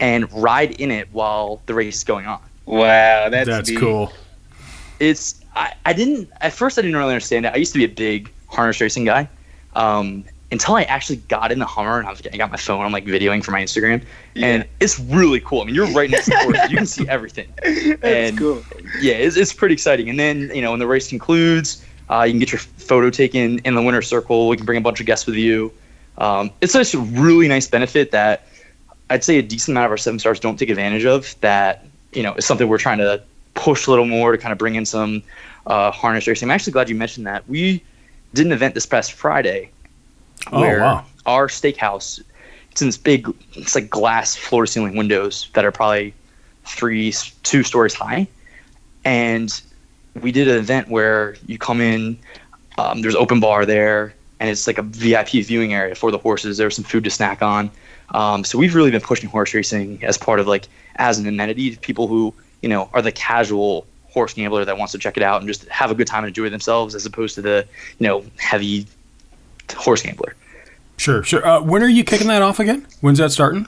[0.00, 2.40] and ride in it while the race is going on.
[2.66, 3.78] Wow, that's That's deep.
[3.78, 4.12] cool.
[5.00, 7.52] It's I, I didn't at first I didn't really understand it.
[7.54, 9.28] I used to be a big harness racing guy.
[9.74, 12.84] Um, until I actually got in the Hummer and I, was, I got my phone,
[12.84, 14.02] I'm like videoing for my Instagram,
[14.34, 15.60] and it's really cool.
[15.60, 17.52] I mean, you're right next to the horse, you can see everything.
[17.62, 18.62] That's and cool.
[19.00, 20.08] yeah, it's, it's pretty exciting.
[20.08, 23.58] And then you know when the race concludes, uh, you can get your photo taken
[23.60, 24.48] in the winner's circle.
[24.48, 25.72] We can bring a bunch of guests with you.
[26.18, 28.46] Um, it's just a really nice benefit that
[29.10, 31.34] I'd say a decent amount of our seven stars don't take advantage of.
[31.40, 33.22] That you know is something we're trying to
[33.54, 35.22] push a little more to kind of bring in some
[35.66, 36.48] uh, harness racing.
[36.48, 37.48] I'm actually glad you mentioned that.
[37.48, 37.82] We
[38.34, 39.70] did an event this past Friday
[40.52, 41.04] Oh, where wow.
[41.26, 42.22] our steakhouse
[42.70, 46.14] it's in this big it's like glass floor to ceiling windows that are probably
[46.64, 48.26] three two stories high
[49.04, 49.60] and
[50.20, 52.18] we did an event where you come in
[52.76, 56.56] um, there's open bar there and it's like a vip viewing area for the horses
[56.56, 57.70] there's some food to snack on
[58.10, 61.70] um, so we've really been pushing horse racing as part of like as an amenity
[61.70, 65.22] to people who you know are the casual horse gambler that wants to check it
[65.22, 67.66] out and just have a good time and enjoy themselves as opposed to the
[67.98, 68.86] you know heavy
[69.76, 70.34] horse gambler
[70.98, 71.46] Sure, sure.
[71.46, 72.86] Uh, when are you kicking that off again?
[73.00, 73.66] When's that starting?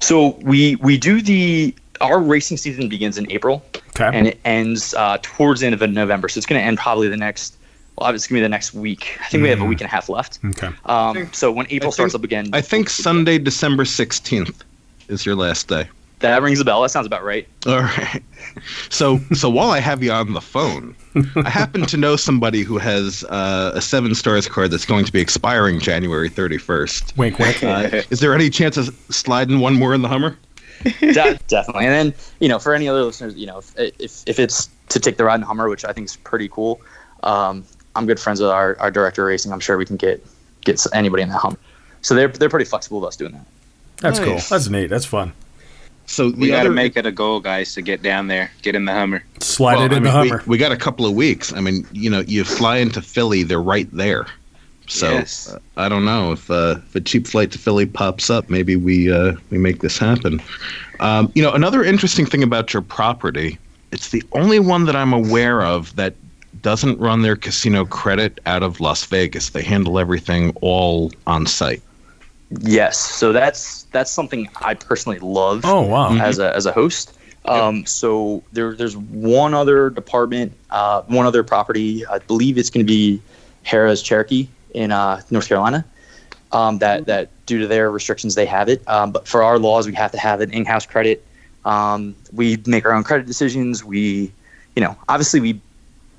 [0.00, 4.10] So we we do the our racing season begins in April, Okay.
[4.16, 6.28] and it ends uh, towards the end of November.
[6.28, 7.56] So it's going to end probably the next.
[7.96, 9.18] Well, it's going to be the next week.
[9.20, 9.68] I think we have a Mm.
[9.70, 10.38] week and a half left.
[10.44, 10.70] Okay.
[10.86, 14.54] Um, so when April I starts think- up again, I think Sunday, December 16th
[15.08, 15.88] is your last day.
[16.20, 16.82] that rings a bell.
[16.82, 17.46] That sounds about right.
[17.66, 18.22] All right.
[18.90, 20.94] So, so while I have you on the phone,
[21.44, 25.12] I happen to know somebody who has uh, a seven stars card that's going to
[25.12, 27.16] be expiring January 31st.
[27.16, 27.62] Wink, wink.
[27.64, 30.36] Uh, is there any chance of sliding one more in the Hummer?
[31.00, 31.86] De- definitely.
[31.86, 35.00] And then you know, for any other listeners, you know, if if, if it's to
[35.00, 36.80] take the ride in Hummer, which I think is pretty cool,
[37.22, 37.64] um,
[37.96, 39.52] I'm good friends with our, our director of racing.
[39.52, 40.24] I'm sure we can get
[40.62, 41.58] get anybody in the Hummer.
[42.02, 43.46] So they're they're pretty flexible with us doing that.
[43.98, 44.38] That's cool.
[44.48, 44.86] That's neat.
[44.86, 45.32] That's fun.
[46.06, 48.50] So We the got to other make it a goal, guys, to get down there,
[48.62, 49.22] get in the Hummer.
[49.40, 50.42] Slide well, it I in the mean, we- Hummer.
[50.46, 51.52] We, got a couple of weeks.
[51.52, 54.26] I mean, you know, you fly into Philly, they're right there.
[54.88, 55.52] So Yes.
[55.52, 58.74] uh, I don't know if uh, if a cheap flight to Philly pops up, maybe
[58.74, 60.40] we uh, we make this happen.
[61.00, 63.58] Um, you know, another interesting thing about your property,
[63.92, 66.14] it's the only one that I'm aware of that
[66.62, 69.50] doesn't run their casino credit out of Las Vegas.
[69.50, 71.82] They handle everything all on site.
[72.62, 75.62] Yes, so that's that's something I personally love.
[75.64, 76.16] Oh, wow.
[76.16, 81.44] As a as a host, um, so there there's one other department, uh, one other
[81.44, 82.06] property.
[82.06, 83.20] I believe it's going to be
[83.66, 85.84] Harrah's Cherokee in uh, North Carolina.
[86.50, 89.86] Um, that that due to their restrictions they have it, um, but for our laws
[89.86, 91.24] we have to have an in-house credit.
[91.66, 93.84] Um, we make our own credit decisions.
[93.84, 94.32] We,
[94.74, 95.60] you know, obviously we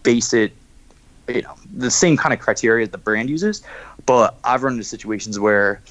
[0.04, 0.54] base it
[1.34, 3.64] you know the same kind of criteria the brand uses.
[4.06, 5.82] But I've run into situations where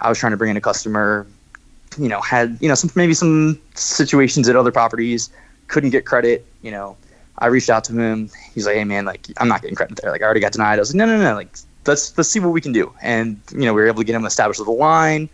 [0.00, 1.26] I was trying to bring in a customer,
[1.98, 5.30] you know, had you know some maybe some situations at other properties,
[5.68, 6.46] couldn't get credit.
[6.62, 6.96] You know,
[7.38, 8.30] I reached out to him.
[8.54, 10.10] He's like, "Hey man, like I'm not getting credit there.
[10.10, 11.34] Like I already got denied." I was like, "No, no, no.
[11.34, 11.56] Like
[11.88, 14.14] let's let's see what we can do." And you know, we were able to get
[14.14, 15.28] him established with a line.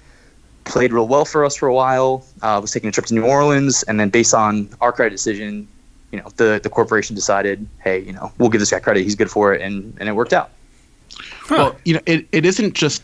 [0.64, 2.24] Played real well for us for a while.
[2.40, 5.66] Uh, was taking a trip to New Orleans, and then based on our credit decision,
[6.12, 9.02] you know, the the corporation decided, hey, you know, we'll give this guy credit.
[9.02, 10.50] He's good for it, and and it worked out.
[11.50, 13.02] Well, you know, it, it isn't just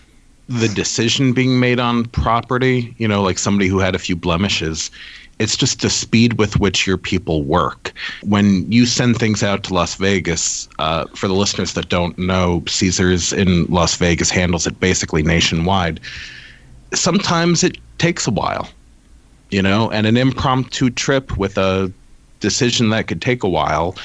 [0.49, 4.91] the decision being made on property, you know, like somebody who had a few blemishes.
[5.39, 7.93] It's just the speed with which your people work.
[8.23, 12.63] When you send things out to Las Vegas, uh, for the listeners that don't know,
[12.67, 16.01] Caesars in Las Vegas handles it basically nationwide.
[16.93, 18.69] Sometimes it takes a while,
[19.51, 21.93] you know, and an impromptu trip with a
[22.41, 23.97] decision that could take a while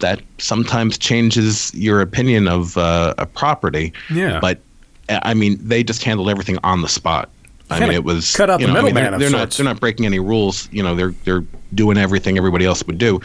[0.00, 3.92] that sometimes changes your opinion of uh, a property.
[4.10, 4.40] Yeah.
[4.40, 4.60] But
[5.08, 7.30] I mean, they just handled everything on the spot.
[7.72, 9.64] I mean, it was cut out you the know, I mean, they're, they're not they're
[9.64, 10.68] not breaking any rules.
[10.72, 13.20] You know, they're they're doing everything everybody else would do,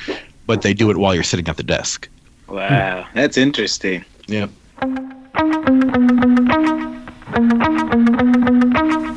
[0.46, 2.08] but they do it while you're sitting at the desk.
[2.48, 4.06] Wow, that's interesting.
[4.28, 4.48] Yeah.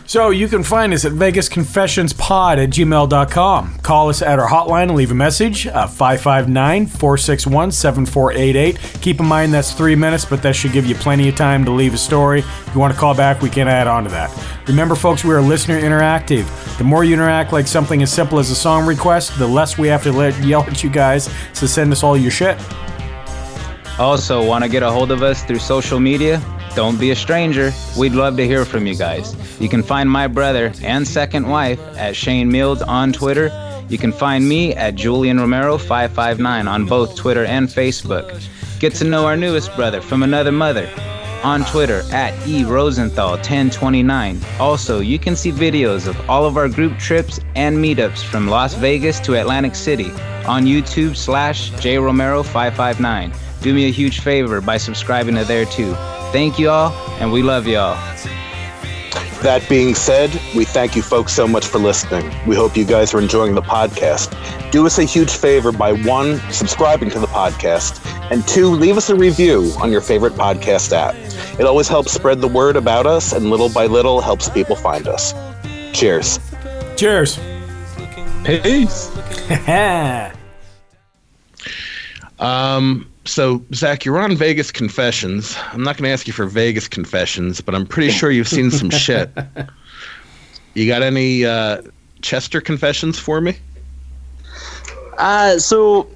[0.07, 3.79] So you can find us at VegasConfessionsPod at gmail.com.
[3.79, 8.79] Call us at our hotline and leave a message, uh, 559 461 7488.
[9.01, 11.71] Keep in mind that's three minutes, but that should give you plenty of time to
[11.71, 12.41] leave a story.
[12.41, 14.37] If you want to call back, we can add on to that.
[14.67, 16.45] Remember, folks, we are listener interactive.
[16.79, 19.87] The more you interact like something as simple as a song request, the less we
[19.87, 21.33] have to let, yell at you guys.
[21.55, 22.59] to send us all your shit.
[24.01, 26.43] Also, want to get a hold of us through social media?
[26.75, 27.73] Don't be a stranger.
[27.99, 29.35] We'd love to hear from you guys.
[29.61, 33.51] You can find my brother and second wife at Shane Mills on Twitter.
[33.89, 38.41] You can find me at Julian Romero 559 on both Twitter and Facebook.
[38.79, 40.89] Get to know our newest brother from another mother
[41.43, 44.41] on Twitter at E Rosenthal 1029.
[44.59, 48.75] Also, you can see videos of all of our group trips and meetups from Las
[48.75, 50.11] Vegas to Atlantic City
[50.47, 53.33] on YouTube slash J Romero 559.
[53.61, 55.95] Do me a huge favor by subscribing to there too.
[56.33, 57.95] Thank you all, and we love y'all.
[59.43, 62.31] That being said, we thank you folks so much for listening.
[62.47, 64.31] We hope you guys are enjoying the podcast.
[64.71, 69.09] Do us a huge favor by one, subscribing to the podcast, and two, leave us
[69.11, 71.15] a review on your favorite podcast app.
[71.59, 75.09] It always helps spread the word about us, and little by little helps people find
[75.09, 75.35] us.
[75.93, 76.39] Cheers.
[76.97, 77.39] Cheers.
[78.45, 79.11] Peace.
[82.41, 85.57] Um, so Zach, you're on Vegas Confessions.
[85.73, 88.71] I'm not going to ask you for Vegas Confessions, but I'm pretty sure you've seen
[88.71, 89.31] some shit.
[90.75, 91.83] You got any uh,
[92.23, 93.57] Chester confessions for me?
[95.19, 96.09] Uh, so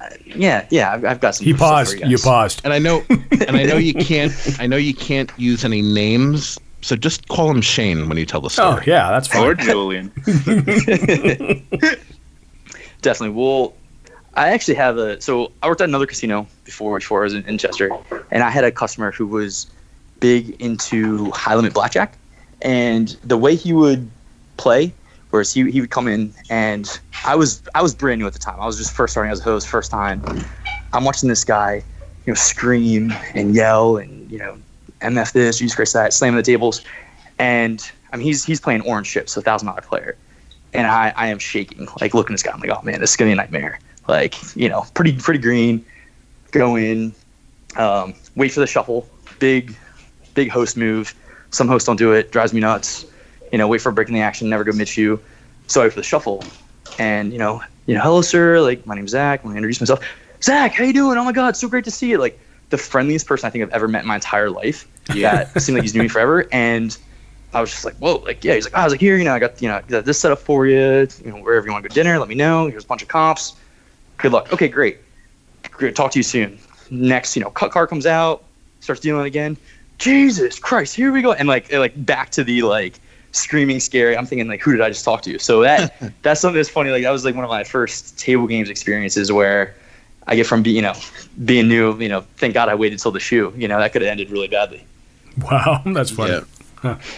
[0.00, 1.44] uh, yeah, yeah, I've, I've got some.
[1.46, 1.98] He paused.
[2.00, 2.10] guys.
[2.10, 2.60] You paused.
[2.64, 4.32] And I know, and I know you can't.
[4.60, 6.58] I know you can't use any names.
[6.82, 8.82] So just call him Shane when you tell the story.
[8.82, 9.42] Oh, yeah, that's fine.
[9.44, 10.12] Or Julian.
[13.02, 13.30] Definitely.
[13.30, 13.74] Well,
[14.36, 15.20] I actually have a.
[15.20, 17.90] So I worked at another casino before, before I was in, in Chester,
[18.30, 19.66] and I had a customer who was
[20.20, 22.16] big into high limit blackjack,
[22.60, 24.10] and the way he would
[24.58, 24.92] play,
[25.30, 28.38] whereas he he would come in, and I was I was brand new at the
[28.38, 28.60] time.
[28.60, 30.22] I was just first starting as a host, first time.
[30.92, 31.82] I'm watching this guy,
[32.26, 34.58] you know, scream and yell and you know,
[35.00, 36.84] MF this, Jesus Christ that, slamming the tables,
[37.38, 40.16] and I mean he's he's playing orange chips, so thousand dollar player
[40.74, 42.52] and I, I am shaking, like looking at this guy.
[42.52, 43.80] I'm like, oh man, this is gonna be a nightmare.
[44.08, 45.84] Like, you know, pretty pretty green.
[46.52, 47.14] Go in,
[47.76, 49.08] um, wait for the shuffle.
[49.38, 49.76] Big,
[50.34, 51.14] big host move.
[51.50, 52.32] Some hosts don't do it.
[52.32, 53.06] Drives me nuts.
[53.52, 54.48] You know, wait for a break in the action.
[54.48, 55.20] Never go mid shoe.
[55.66, 56.44] So I wait for the shuffle,
[56.98, 58.60] and you know, you know, hello sir.
[58.60, 59.40] Like my name's Zach.
[59.40, 60.04] I'm gonna introduce myself.
[60.42, 61.18] Zach, how you doing?
[61.18, 62.18] Oh my God, so great to see you.
[62.18, 62.38] Like
[62.70, 64.86] the friendliest person I think I've ever met in my entire life.
[65.14, 65.44] Yeah.
[65.44, 66.96] That seemed like he's knew me forever, and
[67.52, 68.54] I was just like, whoa, like, yeah.
[68.54, 70.18] He's like, oh, I was like, here, you know, I got, you know, got this
[70.18, 71.08] set up for you.
[71.24, 72.66] You know, wherever you want to go dinner, let me know.
[72.66, 73.54] Here's a bunch of comps.
[74.18, 74.52] Good luck.
[74.52, 74.98] Okay, great.
[75.70, 75.94] Great.
[75.96, 76.58] Talk to you soon.
[76.90, 78.44] Next, you know, cut car comes out,
[78.80, 79.56] starts dealing again.
[79.98, 81.32] Jesus Christ, here we go.
[81.32, 83.00] And like, like back to the like
[83.32, 84.16] screaming, scary.
[84.16, 85.38] I'm thinking like, who did I just talk to?
[85.38, 86.90] So that that's something that's funny.
[86.90, 89.74] Like that was like one of my first table games experiences where
[90.26, 90.94] I get from being, you know,
[91.44, 91.98] being new.
[91.98, 93.52] You know, thank God I waited till the shoe.
[93.56, 94.84] You know, that could have ended really badly.
[95.42, 96.32] Wow, that's funny.
[96.32, 96.42] Yeah.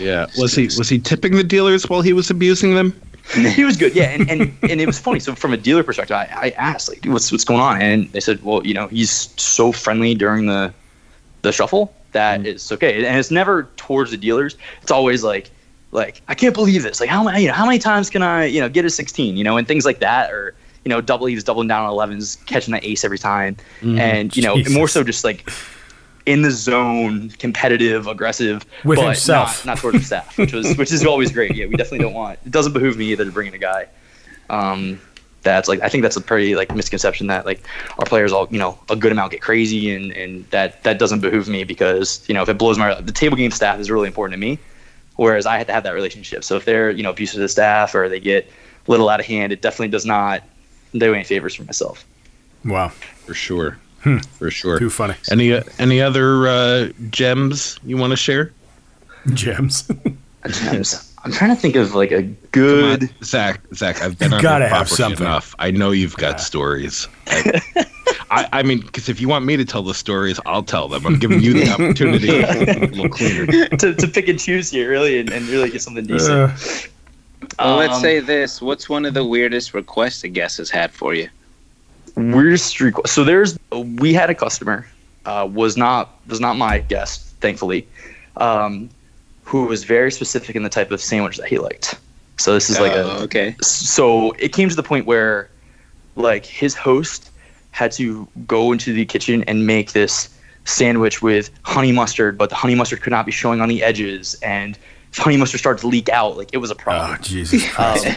[0.01, 0.27] Yeah.
[0.39, 2.99] Was he was he tipping the dealers while he was abusing them?
[3.55, 5.21] he was good, yeah, and, and and it was funny.
[5.21, 8.21] So from a dealer perspective, I, I asked like, what's what's going on, and they
[8.21, 10.73] said, well, you know, he's so friendly during the
[11.43, 14.57] the shuffle that it's okay, and it's never towards the dealers.
[14.83, 15.51] It's always like
[15.93, 17.01] like I can't believe this.
[17.01, 19.37] Like how many you know how many times can I you know get a 16?
[19.37, 21.93] You know, and things like that, or you know, double he was doubling down on
[21.93, 24.73] 11s, catching that ace every time, Mm, and you know, Jesus.
[24.73, 25.49] more so just like
[26.29, 29.65] in the zone, competitive, aggressive, With but himself.
[29.65, 31.55] not, not towards the staff, which was which is always great.
[31.55, 32.39] Yeah, we definitely don't want.
[32.45, 33.89] It doesn't behoove me either to bring in a guy.
[34.51, 35.01] Um,
[35.43, 37.63] that's like I think that's a pretty like misconception that like
[37.99, 41.21] our players all you know a good amount get crazy and and that that doesn't
[41.21, 44.07] behoove me because you know if it blows my the table game staff is really
[44.07, 44.59] important to me,
[45.17, 46.45] whereas I had to have that relationship.
[46.45, 48.47] So if they're you know abusive to the staff or they get
[48.87, 50.43] a little out of hand, it definitely does not
[50.93, 52.05] do any favors for myself.
[52.65, 52.89] Wow.
[52.89, 53.79] For sure.
[54.09, 54.19] Hmm.
[54.39, 54.79] For sure.
[54.79, 55.15] Too funny.
[55.31, 58.53] Any uh, any other uh, gems you want to share?
[59.35, 59.91] Gems.
[60.51, 61.05] Gems.
[61.25, 63.61] I'm trying to think of like a good Zach.
[63.75, 65.27] Zach, I've been You on gotta have property something.
[65.27, 65.55] enough.
[65.59, 67.09] I know you've got stories.
[67.27, 67.61] I,
[68.31, 71.05] I, I mean, because if you want me to tell the stories, I'll tell them.
[71.07, 72.29] I'm giving you the opportunity.
[72.41, 73.47] a little cleaner.
[73.69, 76.89] to, to pick and choose here, really, and, and really get something decent.
[77.59, 78.63] Well, let's Um, say this.
[78.63, 81.29] What's one of the weirdest requests a guest has had for you?
[82.17, 83.15] Weirdest request.
[83.15, 84.87] So there's we had a customer
[85.27, 87.87] uh, was not was not my guest, thankfully,
[88.37, 88.89] um,
[89.45, 91.99] who was very specific in the type of sandwich that he liked.
[92.39, 93.57] So this is like Oh, a okay.
[93.61, 95.51] So it came to the point where,
[96.15, 97.31] like, his host
[97.73, 100.29] had to go into the kitchen and make this
[100.65, 104.35] sandwich with honey mustard, but the honey mustard could not be showing on the edges,
[104.43, 104.79] and
[105.13, 107.17] if honey mustard started to leak out, like it was a problem.
[107.19, 108.15] Oh, Jesus Um,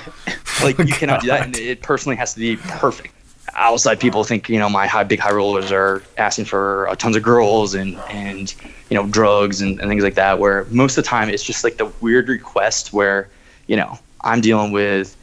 [0.63, 3.13] like you cannot do that, and it personally has to be perfect.
[3.55, 7.15] Outside people think you know my high big high rollers are asking for uh, tons
[7.15, 8.53] of girls and and
[8.89, 10.39] you know drugs and, and things like that.
[10.39, 13.29] Where most of the time it's just like the weird request where
[13.67, 15.17] you know I'm dealing with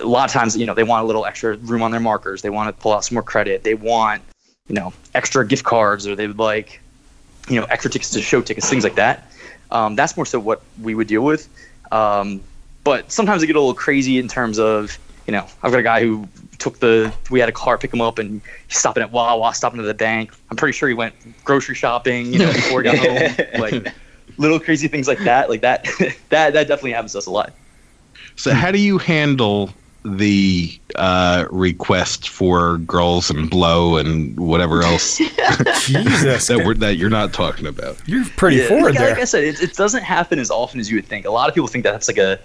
[0.00, 2.42] a lot of times you know they want a little extra room on their markers.
[2.42, 3.62] They want to pull out some more credit.
[3.62, 4.22] They want
[4.68, 6.80] you know extra gift cards or they would like
[7.48, 9.30] you know extra tickets to show tickets, things like that.
[9.70, 11.48] Um, that's more so what we would deal with.
[11.92, 12.40] Um,
[12.84, 15.82] but sometimes it get a little crazy in terms of you know I've got a
[15.82, 19.12] guy who took the we had a car pick him up and he's stopping at
[19.12, 20.32] Wawa, stopping at the bank.
[20.50, 23.46] I'm pretty sure he went grocery shopping, you know, before he got home.
[23.60, 23.94] Like
[24.36, 25.48] little crazy things like that.
[25.48, 25.84] Like that
[26.30, 27.52] that that definitely happens to us a lot.
[28.36, 29.70] So, how do you handle
[30.04, 35.16] the uh, request for girls and blow and whatever else
[35.86, 36.46] Jesus.
[36.48, 37.96] that we're, that you're not talking about?
[38.06, 39.10] You're pretty Yeah, forward like, there.
[39.10, 41.26] Like I said, it, it doesn't happen as often as you would think.
[41.26, 42.38] A lot of people think that that's like a,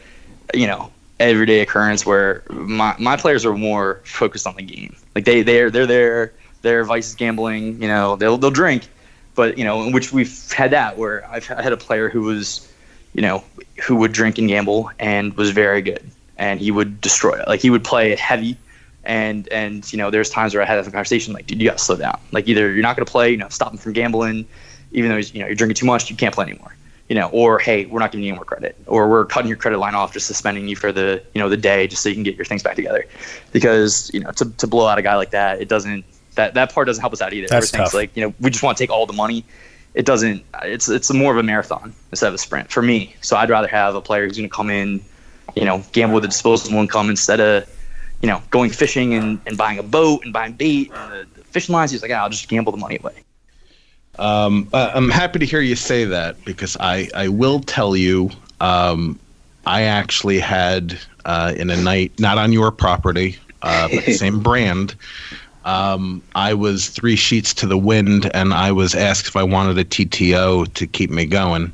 [0.53, 4.95] you know, everyday occurrence where my, my players are more focused on the game.
[5.15, 6.33] Like they they're they're there.
[6.61, 7.81] Their vice is gambling.
[7.81, 8.87] You know, they'll they'll drink,
[9.35, 12.71] but you know, in which we've had that where I've had a player who was,
[13.13, 13.43] you know,
[13.85, 16.03] who would drink and gamble and was very good,
[16.37, 17.47] and he would destroy it.
[17.47, 18.57] Like he would play it heavy.
[19.05, 21.79] And and you know, there's times where I had a conversation like, dude, you gotta
[21.79, 22.19] slow down.
[22.31, 24.45] Like either you're not gonna play, you know, stop him from gambling,
[24.91, 26.75] even though he's, you know you're drinking too much, you can't play anymore.
[27.09, 29.57] You know, or hey, we're not giving you any more credit, or we're cutting your
[29.57, 32.15] credit line off, just suspending you for the you know the day, just so you
[32.15, 33.05] can get your things back together.
[33.51, 36.71] Because you know, to, to blow out a guy like that, it doesn't that that
[36.71, 37.47] part doesn't help us out either.
[37.47, 37.93] That's Everything's tough.
[37.95, 39.43] like you know, we just want to take all the money.
[39.95, 40.43] It doesn't.
[40.63, 43.15] It's it's more of a marathon instead of a sprint for me.
[43.21, 45.01] So I'd rather have a player who's going to come in,
[45.55, 47.67] you know, gamble with a disposable income instead of
[48.21, 51.43] you know, going fishing and, and buying a boat and buying bait and the, the
[51.45, 51.91] fishing lines.
[51.91, 53.23] He's like, ah, I'll just gamble the money away.
[54.19, 58.29] Um, uh, I'm happy to hear you say that because I, I will tell you,
[58.59, 59.17] um,
[59.65, 64.39] I actually had uh, in a night, not on your property, uh, but the same
[64.43, 64.93] brand.
[65.63, 69.77] Um, I was three sheets to the wind, and I was asked if I wanted
[69.77, 71.71] a TTO to keep me going,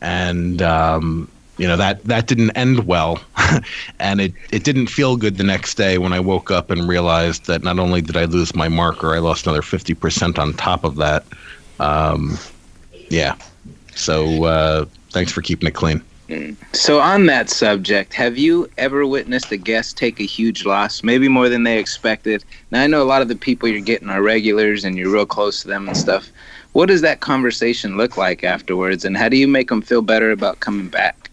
[0.00, 3.22] and um, you know that that didn't end well,
[4.00, 7.46] and it it didn't feel good the next day when I woke up and realized
[7.46, 10.82] that not only did I lose my marker, I lost another fifty percent on top
[10.84, 11.24] of that.
[11.80, 12.38] Um,
[13.08, 13.34] yeah.
[13.94, 16.02] So uh, thanks for keeping it clean.
[16.72, 21.28] So on that subject, have you ever witnessed a guest take a huge loss, maybe
[21.28, 22.44] more than they expected?
[22.70, 25.26] Now I know a lot of the people you're getting are regulars and you're real
[25.26, 26.30] close to them and stuff.
[26.72, 30.30] What does that conversation look like afterwards, and how do you make them feel better
[30.30, 31.28] about coming back?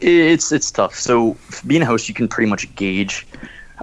[0.00, 0.94] It's it's tough.
[0.94, 1.34] So
[1.66, 3.26] being a host, you can pretty much gauge.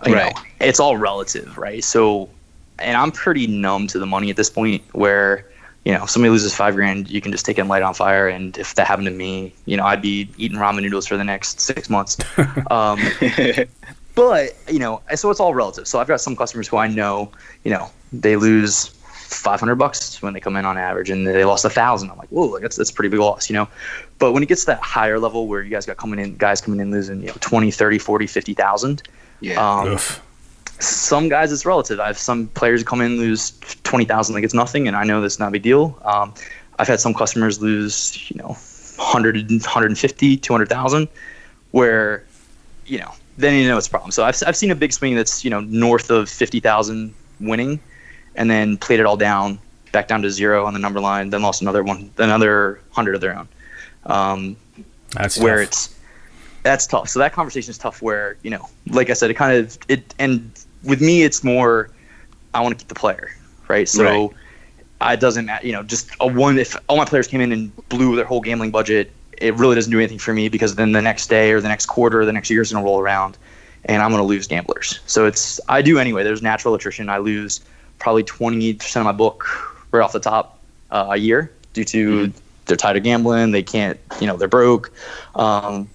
[0.06, 0.36] You Right.
[0.36, 1.84] Know, it's all relative, right?
[1.84, 2.30] So,
[2.78, 4.84] and I'm pretty numb to the money at this point.
[4.92, 5.48] Where
[5.86, 7.86] you know if somebody loses five grand, you can just take it and light it
[7.86, 8.28] on fire.
[8.28, 11.24] And if that happened to me, you know, I'd be eating ramen noodles for the
[11.24, 12.18] next six months.
[12.72, 13.00] um,
[14.16, 15.88] but you know, so it's all relative.
[15.88, 17.32] So I've got some customers who I know,
[17.64, 18.88] you know, they lose
[19.32, 22.12] 500 bucks when they come in on average, and they lost a thousand.
[22.12, 23.68] I'm like, whoa, that's that's a pretty big loss, you know.
[24.20, 26.62] But when it gets to that higher level where you guys got coming in, guys
[26.62, 29.04] coming in losing, you know, 20, 30, 40, 50,000.
[29.40, 29.56] Yeah.
[29.56, 29.98] Um,
[30.84, 32.00] some guys it's relative.
[32.00, 33.52] I have some players come in lose
[33.84, 35.98] 20,000 like it's nothing, and I know that's not a big deal.
[36.04, 36.34] Um,
[36.80, 38.58] I've had some customers lose, you know,
[38.98, 41.08] 100, 150, 200,000,
[41.72, 42.24] where
[42.86, 44.12] you know, then you know it's a problem.
[44.12, 47.80] So I've, I've seen a big swing that's you know north of fifty thousand winning,
[48.36, 49.60] and then played it all down,
[49.92, 53.22] back down to zero on the number line, then lost another one, another hundred of
[53.22, 53.48] their own.
[54.06, 54.58] Um,
[55.14, 55.68] That's where tough.
[55.68, 55.96] it's
[56.64, 57.10] that's tough.
[57.10, 58.02] So that conversation is tough.
[58.02, 60.52] Where you know, like I said, it kind of it and
[60.84, 61.90] with me, it's more
[62.54, 63.32] I want to keep the player,
[63.68, 63.88] right?
[63.88, 64.04] So.
[64.04, 64.32] Right.
[65.04, 66.60] It doesn't matter, you know, just a one.
[66.60, 69.92] If all my players came in and blew their whole gambling budget, it really doesn't
[69.92, 72.32] do anything for me because then the next day or the next quarter or the
[72.32, 73.36] next year is going to roll around,
[73.86, 75.00] and I'm going to lose gamblers.
[75.08, 76.24] So it's I do anyway.
[76.24, 77.10] There's natural attrition.
[77.10, 77.62] I lose
[77.98, 79.44] probably 20 percent of my book
[79.92, 80.60] right off the top
[80.92, 82.32] uh, a year due to
[82.66, 83.52] they're tired of gambling.
[83.52, 84.92] They can't, you know, they're broke.
[85.36, 85.90] Um,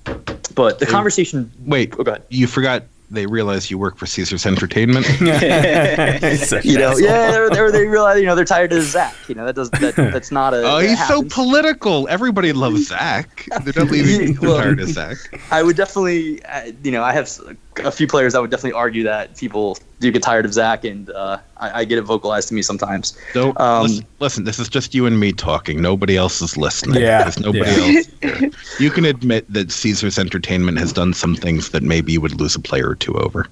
[0.54, 1.50] but the conversation.
[1.64, 2.24] Wait, oh, go ahead.
[2.28, 5.06] you forgot they realize you work for Caesars Entertainment.
[5.20, 9.14] you know, yeah, they're, they're, realize, you know, they're tired of Zach.
[9.28, 10.58] You know, that does that, that's not a.
[10.58, 12.08] Oh, that he's so political.
[12.08, 13.48] Everybody loves Zach.
[13.64, 15.16] They're not leaving Well, tired of Zach.
[15.50, 17.40] I would definitely, uh, you know, I have s-
[17.84, 21.10] a few players that would definitely argue that people do get tired of Zach, and
[21.10, 23.18] uh, I, I get it vocalized to me sometimes.
[23.34, 25.80] Don't Um, listen, listen, This is just you and me talking.
[25.80, 27.00] Nobody else is listening.
[27.00, 28.40] Yeah, There's nobody yeah.
[28.42, 28.54] else.
[28.80, 32.54] You can admit that Caesars Entertainment has done some things that maybe you would lose
[32.54, 33.46] a player or two over.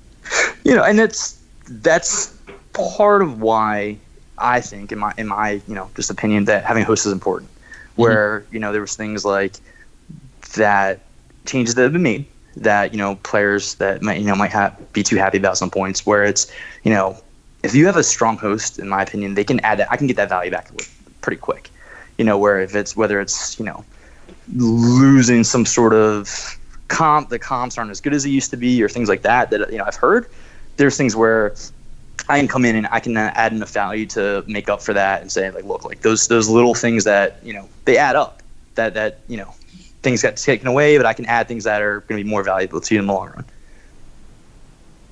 [0.65, 2.37] you know, and that's that's
[2.73, 3.97] part of why
[4.39, 7.13] I think, in my in my you know just opinion, that having a host is
[7.13, 7.51] important.
[7.97, 9.55] Where you know there was things like
[10.57, 11.01] that
[11.47, 12.27] changes that have been made
[12.57, 15.71] that you know players that might you know might have, be too happy about some
[15.71, 16.07] points.
[16.07, 16.51] Where it's
[16.83, 17.19] you know
[17.63, 19.91] if you have a strong host, in my opinion, they can add that.
[19.91, 20.71] I can get that value back
[21.23, 21.71] pretty quick.
[22.19, 23.85] You know, where if it's whether it's you know
[24.55, 28.83] losing some sort of comp, the comps aren't as good as they used to be,
[28.83, 29.51] or things like that.
[29.51, 30.27] That you know I've heard.
[30.77, 31.55] There's things where
[32.29, 35.21] I can come in and I can add enough value to make up for that
[35.21, 38.43] and say like, look, like those those little things that you know they add up.
[38.75, 39.55] That that you know
[40.05, 42.43] things got taken away, but I can add things that are going to be more
[42.45, 43.45] valuable to you in the long run.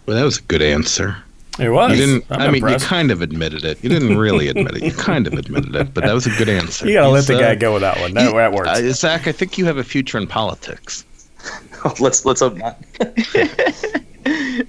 [0.06, 1.16] Well, that was a good answer.
[1.58, 1.98] It was.
[1.98, 2.24] You didn't.
[2.30, 2.84] I'm I mean, impressed.
[2.84, 3.82] you kind of admitted it.
[3.82, 4.82] You didn't really admit it.
[4.84, 6.86] You kind of admitted it, but that was a good answer.
[6.86, 8.14] You gotta let the He's, guy uh, go with that one.
[8.14, 8.68] That, you- that works.
[8.68, 11.04] Uh, Zach, I think you have a future in politics.
[12.00, 12.78] let's let's hope not.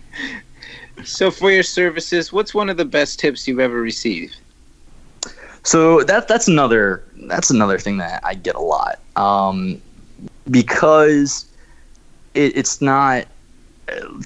[1.04, 4.38] So for your services, what's one of the best tips you've ever received?
[5.64, 9.82] So that that's another that's another thing that I get a lot um,
[10.50, 11.46] because
[12.34, 13.26] it, it's not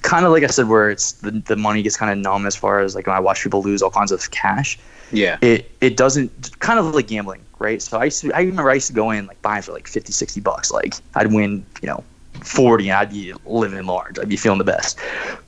[0.02, 2.56] kind of like I said where it's the, the money gets kind of numb as
[2.56, 4.78] far as like when I watch people lose all kinds of cash.
[5.12, 5.38] Yeah.
[5.40, 7.80] It it doesn't kind of like gambling, right?
[7.82, 9.88] So I used to I remember I used to go in like buying for like
[9.88, 10.70] 50, 60 bucks.
[10.70, 12.04] Like I'd win, you know,
[12.42, 14.18] 40 and I'd be living large.
[14.18, 14.98] I'd be feeling the best.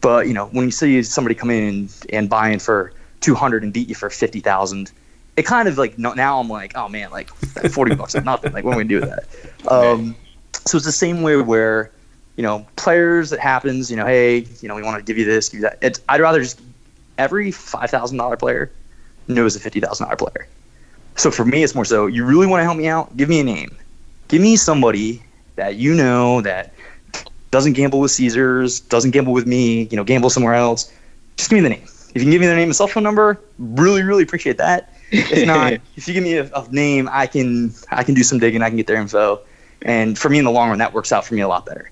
[0.01, 3.63] But, you know, when you see somebody come in and, and buy in for 200
[3.63, 4.91] and beat you for 50,000,
[5.37, 8.53] it kind of like now I'm like, oh man, like 40 bucks is nothing.
[8.53, 9.27] Like what are we gonna do with that?
[9.71, 10.17] Um,
[10.71, 11.91] so it's the same way where,
[12.37, 15.25] you know, players it happens, you know, hey, you know, we want to give you
[15.25, 15.79] this, give you that.
[15.83, 16.61] It's, I'd rather just
[17.19, 18.71] every five thousand dollar player
[19.27, 20.47] knows a fifty thousand dollar player.
[21.17, 23.17] So for me, it's more so you really want to help me out.
[23.17, 23.77] Give me a name.
[24.29, 25.23] Give me somebody
[25.57, 26.73] that you know that
[27.51, 29.89] doesn't gamble with Caesars, doesn't gamble with me.
[29.91, 30.93] You know, gamble somewhere else.
[31.37, 31.83] Just give me the name.
[32.15, 34.95] If you can give me their name and cell phone number, really, really appreciate that.
[35.11, 38.39] If not, if you give me a, a name, I can I can do some
[38.39, 38.63] digging.
[38.63, 39.41] I can get their info,
[39.83, 41.91] and for me in the long run, that works out for me a lot better.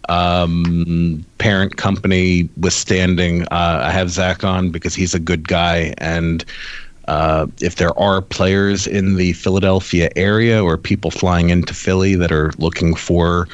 [0.10, 3.46] Um, parent company withstanding.
[3.46, 6.46] Uh, I have Zach on because he's a good guy, and
[7.08, 12.32] uh, if there are players in the Philadelphia area or people flying into Philly that
[12.32, 13.48] are looking for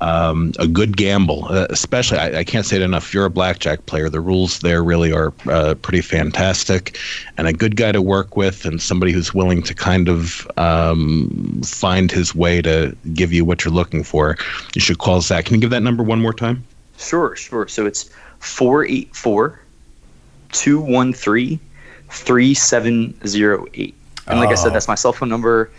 [0.00, 3.04] um, a good gamble, uh, especially I, I can't say it enough.
[3.08, 6.96] If you're a blackjack player, the rules there really are uh, pretty fantastic,
[7.36, 11.60] and a good guy to work with, and somebody who's willing to kind of um,
[11.64, 14.36] find his way to give you what you're looking for.
[14.74, 15.44] You should call Zach.
[15.46, 16.64] Can you give that number one more time?
[16.98, 17.68] Sure, sure.
[17.68, 19.60] So it's 484
[20.52, 21.60] 213
[22.08, 23.94] 3708.
[24.26, 24.56] And like I Oh.
[24.56, 25.70] said, that's my cell phone number.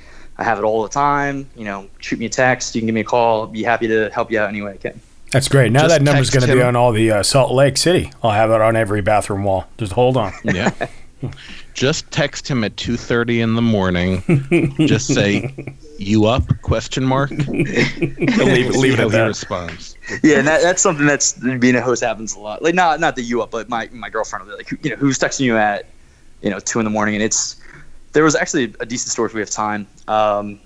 [0.41, 1.47] I have it all the time.
[1.55, 2.73] You know, shoot me a text.
[2.73, 3.45] You can give me a call.
[3.45, 4.99] Be happy to help you out any way I can.
[5.31, 5.71] That's great.
[5.71, 8.11] Now Just that number's going to be on all the uh, Salt Lake City.
[8.23, 9.67] I'll have it on every bathroom wall.
[9.77, 10.33] Just hold on.
[10.43, 10.71] Yeah.
[11.75, 14.23] Just text him at 2:30 in the morning.
[14.87, 15.53] Just say,
[15.99, 17.29] "You up?" Question mark.
[17.47, 19.27] leave it- leave it how at that.
[19.27, 19.95] responds.
[20.23, 22.63] yeah, and that, that's something that's being a host happens a lot.
[22.63, 24.95] Like not not the you up, but my my girlfriend will be like, you know,
[24.95, 25.85] who's texting you at,
[26.41, 27.60] you know, two in the morning, and it's
[28.13, 29.87] there was actually a decent story if we have time.
[30.07, 30.59] Um,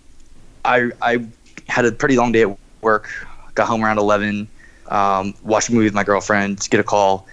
[0.64, 1.26] I I
[1.68, 3.10] had a pretty long day at work.
[3.54, 4.48] Got home around eleven.
[4.88, 6.68] Um, watched a movie with my girlfriend.
[6.70, 7.28] Get a call.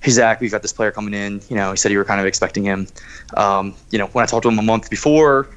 [0.00, 1.40] Hey Zach, we've got this player coming in.
[1.48, 2.86] You know, he said you were kind of expecting him.
[3.36, 5.48] Um, you know, when I talked to him a month before,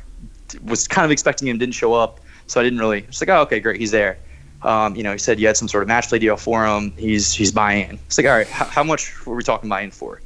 [0.64, 3.02] was kind of expecting him, didn't show up, so I didn't really.
[3.02, 4.18] Just like, oh, okay, great, he's there.
[4.64, 6.92] Um, you know, he said you had some sort of match play deal for him.
[6.98, 7.90] He's he's buying.
[7.90, 7.96] in.
[8.08, 10.22] It's like, all right, how, how much were we talking buying for?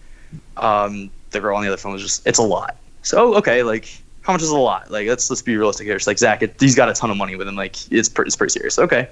[0.57, 2.77] Um, the girl on the other phone was just, it's a lot.
[3.01, 4.91] So okay, like how much is a lot?
[4.91, 5.95] Like let's let's be realistic here.
[5.95, 7.55] It's like Zach, it, he's got a ton of money with him.
[7.55, 8.77] Like it's pretty, it's pretty serious.
[8.79, 9.09] Okay,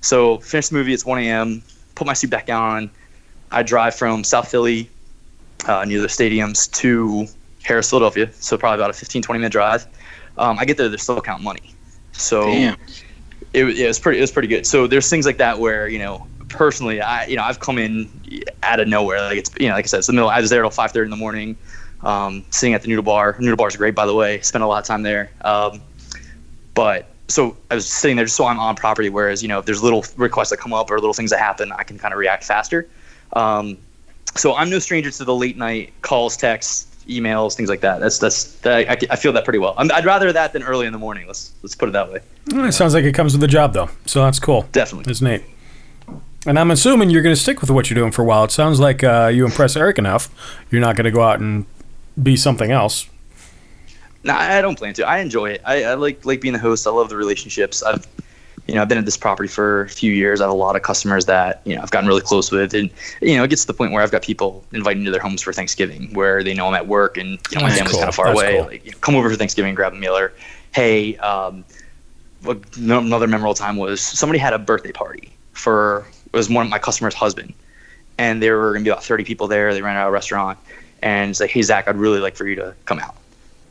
[0.00, 0.92] so finish the movie.
[0.92, 1.62] It's 1 a.m.
[1.94, 2.90] Put my suit back on.
[3.50, 4.88] I drive from South Philly,
[5.66, 7.26] uh, near the stadiums, to
[7.64, 8.30] Harrah's Philadelphia.
[8.34, 9.86] So probably about a 15, 20 minute drive.
[10.38, 11.74] Um, I get there, they're still counting money.
[12.12, 12.48] So
[13.52, 14.66] it, it was pretty it was pretty good.
[14.66, 18.08] So there's things like that where you know personally I you know I've come in
[18.62, 20.50] out of nowhere like it's you know like I said it's the middle I was
[20.50, 21.56] there till five thirty in the morning,
[22.02, 23.36] um, sitting at the noodle bar.
[23.38, 24.40] Noodle bar is great by the way.
[24.40, 25.30] Spent a lot of time there.
[25.42, 25.80] Um,
[26.74, 29.08] but so I was sitting there just so I'm on property.
[29.08, 31.72] Whereas you know if there's little requests that come up or little things that happen,
[31.72, 32.88] I can kind of react faster.
[33.34, 33.78] Um,
[34.36, 38.00] so I'm no stranger to the late night calls, texts, emails, things like that.
[38.00, 39.74] That's that's that, I, I feel that pretty well.
[39.76, 41.26] I'm, I'd rather that than early in the morning.
[41.26, 42.20] Let's let's put it that way.
[42.46, 43.90] Mm, It sounds like it comes with the job, though.
[44.06, 44.68] So that's cool.
[44.72, 45.04] Definitely.
[45.04, 45.42] That's neat.
[46.46, 48.44] And I'm assuming you're going to stick with what you're doing for a while.
[48.44, 50.30] It sounds like uh, you impress Eric enough.
[50.70, 51.66] You're not going to go out and
[52.22, 53.08] be something else.
[54.22, 55.06] No, I don't plan to.
[55.06, 55.62] I enjoy it.
[55.64, 56.86] I, I like like being the host.
[56.86, 57.82] I love the relationships.
[57.82, 58.06] I've
[58.66, 60.40] you know I've been at this property for a few years.
[60.40, 62.90] I have a lot of customers that you know I've gotten really close with, and
[63.22, 65.22] you know it gets to the point where I've got people inviting me to their
[65.22, 67.92] homes for Thanksgiving, where they know I'm at work and you know my That's family's
[67.92, 68.00] cool.
[68.00, 68.56] kind of far That's away.
[68.58, 68.66] cool.
[68.66, 70.34] Like you know, come over for Thanksgiving, grab a meal, or
[70.74, 71.64] hey, um,
[72.76, 76.78] another memorable time was somebody had a birthday party for it was one of my
[76.78, 77.54] customer's husband,
[78.18, 79.72] and there were gonna be about 30 people there.
[79.72, 80.58] They rented out a restaurant,
[81.02, 83.14] and it's like, hey Zach, I'd really like for you to come out.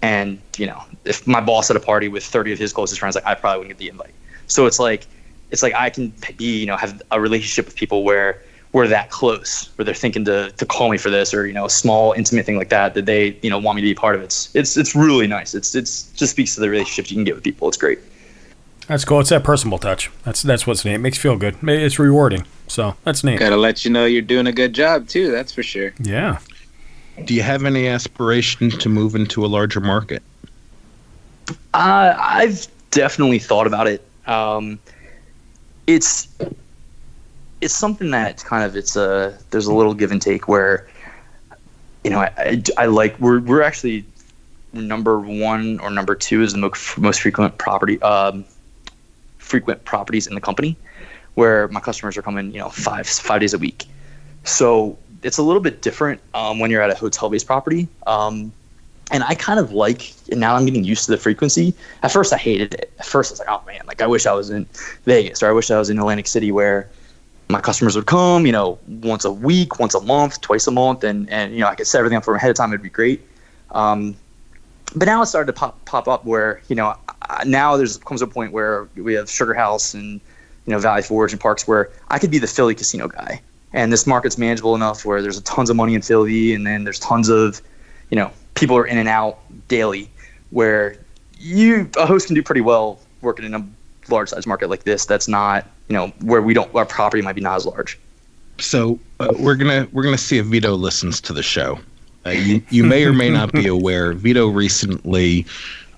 [0.02, 3.16] And you know, if my boss had a party with 30 of his closest friends,
[3.16, 4.14] like I probably wouldn't get the invite.
[4.48, 5.06] So it's like,
[5.52, 9.10] it's like I can be, you know, have a relationship with people where we're that
[9.10, 12.14] close, where they're thinking to, to call me for this, or you know, a small
[12.14, 14.22] intimate thing like that that they, you know, want me to be part of.
[14.22, 15.56] It's it's it's really nice.
[15.56, 17.68] It's it's just speaks to the relationships you can get with people.
[17.68, 18.00] It's great.
[18.88, 19.20] That's cool.
[19.20, 20.10] It's that personal touch.
[20.24, 20.96] That's that's what's neat.
[20.96, 21.58] It makes you feel good.
[21.64, 22.46] It's rewarding.
[22.68, 23.40] So that's neat.
[23.40, 25.32] Gotta let you know you're doing a good job too.
[25.32, 25.94] That's for sure.
[26.00, 26.40] Yeah.
[27.26, 30.24] Do you have any aspiration to move into a larger market?
[31.74, 34.06] Uh, I've definitely thought about it.
[34.26, 34.80] Um,
[35.88, 36.28] it's
[37.62, 40.88] it's something that kind of it's a there's a little give and take where
[42.04, 44.06] you know I, I, I like we're we're actually
[44.74, 48.46] number one or number two is the most most frequent property um,
[49.38, 50.78] frequent properties in the company
[51.34, 53.86] where my customers are coming you know five five days a week
[54.44, 58.52] so it's a little bit different um, when you're at a hotel based property um,
[59.12, 61.74] and I kind of like, and now I'm getting used to the frequency.
[62.04, 62.94] At first, I hated it.
[63.00, 64.66] At first, I was like, oh man, like I wish I was in
[65.06, 66.88] Vegas or I wish I was in Atlantic City where
[67.50, 71.04] my customers would come, you know, once a week, once a month, twice a month,
[71.04, 72.70] and and you know I could set everything up from ahead of time.
[72.70, 73.22] It'd be great.
[73.72, 74.16] Um,
[74.96, 78.22] but now it started to pop pop up where you know I- now there's comes
[78.22, 80.22] a point where we have SugarHouse and
[80.66, 83.42] you know Valley Forge and Parx where I could be the Philly casino guy,
[83.74, 87.00] and this market's manageable enough where there's tons of money in Philly, and then there's
[87.00, 87.62] tons of
[88.10, 90.10] you know people are in and out daily,
[90.50, 90.98] where
[91.40, 93.66] you a host can do pretty well working in a
[94.10, 95.06] large size market like this.
[95.06, 98.00] That's not you know where we don't our property might be not as large.
[98.58, 101.80] So uh, we're gonna we're gonna see if Vito listens to the show.
[102.26, 104.14] Uh, you you may or may not be aware.
[104.14, 105.46] Vito recently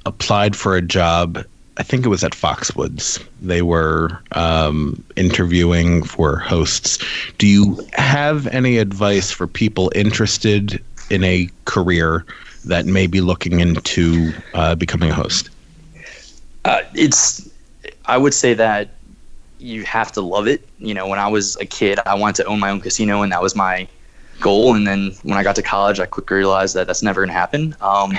[0.05, 1.43] applied for a job.
[1.77, 3.23] I think it was at Foxwoods.
[3.41, 6.99] They were um, interviewing for hosts.
[7.37, 12.25] Do you have any advice for people interested in a career
[12.65, 15.49] that may be looking into uh, becoming a host?
[16.65, 17.49] Uh, it's
[18.05, 18.89] I would say that
[19.59, 20.67] you have to love it.
[20.79, 23.31] You know, when I was a kid, I wanted to own my own casino, and
[23.31, 23.87] that was my
[24.39, 24.75] goal.
[24.75, 27.33] And then when I got to college, I quickly realized that that's never going to
[27.33, 27.75] happen.
[27.81, 28.17] Um,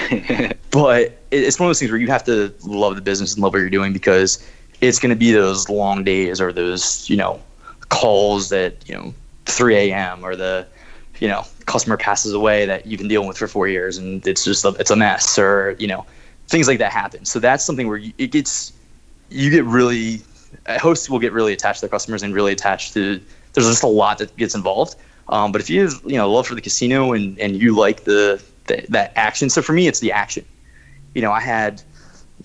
[0.71, 3.53] but it's one of those things where you have to love the business and love
[3.53, 4.47] what you're doing because
[4.81, 7.41] it's going to be those long days or those you know
[7.89, 9.15] calls at you know
[9.47, 10.25] 3 a.m.
[10.25, 10.67] or the
[11.23, 14.45] you know, customer passes away that you've been dealing with for four years and it's
[14.45, 16.05] just a, it's a mess or you know,
[16.49, 17.25] things like that happen.
[17.25, 18.73] So that's something where you, it gets
[19.31, 20.21] you get really
[20.81, 23.21] hosts will get really attached to their customers and really attached to.
[23.53, 24.97] There's just a lot that gets involved.
[25.29, 28.03] Um, but if you have you know love for the casino and and you like
[28.03, 30.45] the, the that action, so for me it's the action.
[31.15, 31.83] You know, I had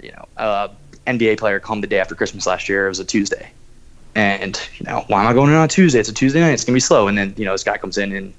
[0.02, 0.70] you know a
[1.06, 2.86] NBA player come the day after Christmas last year.
[2.86, 3.50] It was a Tuesday,
[4.16, 6.00] and you know why am I going in on a Tuesday?
[6.00, 6.52] It's a Tuesday night.
[6.52, 7.08] It's gonna be slow.
[7.08, 8.34] And then you know this guy comes in and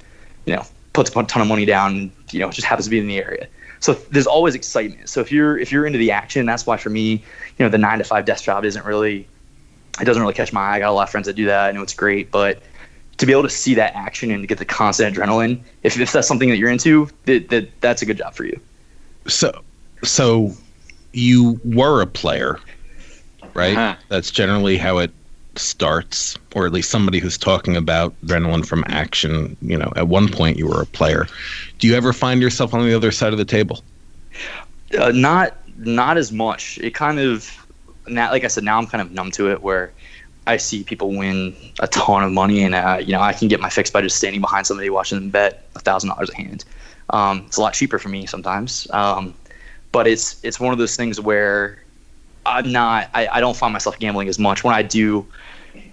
[0.45, 1.97] you know puts a ton of money down.
[1.97, 3.47] And, you know, just happens to be in the area.
[3.81, 5.09] So there's always excitement.
[5.09, 7.21] So if you're if you're into the action, that's why for me, you
[7.61, 9.27] know, the nine to five desk job isn't really
[10.01, 10.77] it doesn't really catch my eye.
[10.77, 11.69] I got a lot of friends that do that.
[11.69, 12.63] I know it's great, but
[13.19, 16.13] to be able to see that action and to get the constant adrenaline, if, if
[16.13, 18.61] that's something that you're into, that, that that's a good job for you.
[19.27, 19.63] So,
[20.05, 20.53] so
[21.13, 22.59] you were a player,
[23.55, 23.77] right?
[23.77, 23.97] Uh-huh.
[24.09, 25.11] That's generally how it
[25.57, 29.57] starts, or at least somebody who's talking about adrenaline from action.
[29.61, 31.27] You know, at one point you were a player.
[31.79, 33.83] Do you ever find yourself on the other side of the table?
[34.99, 36.79] Uh, not not as much.
[36.79, 37.51] It kind of
[38.07, 39.93] now, like I said, now I'm kind of numb to it where
[40.47, 43.61] I see people win a ton of money, and uh, you know I can get
[43.61, 46.65] my fix by just standing behind somebody watching them bet a thousand dollars a hand.
[47.11, 49.35] Um, it's a lot cheaper for me sometimes, um,
[49.93, 51.79] but it's it's one of those things where
[52.47, 53.09] I'm not.
[53.15, 55.27] I, I don't find myself gambling as much when I do.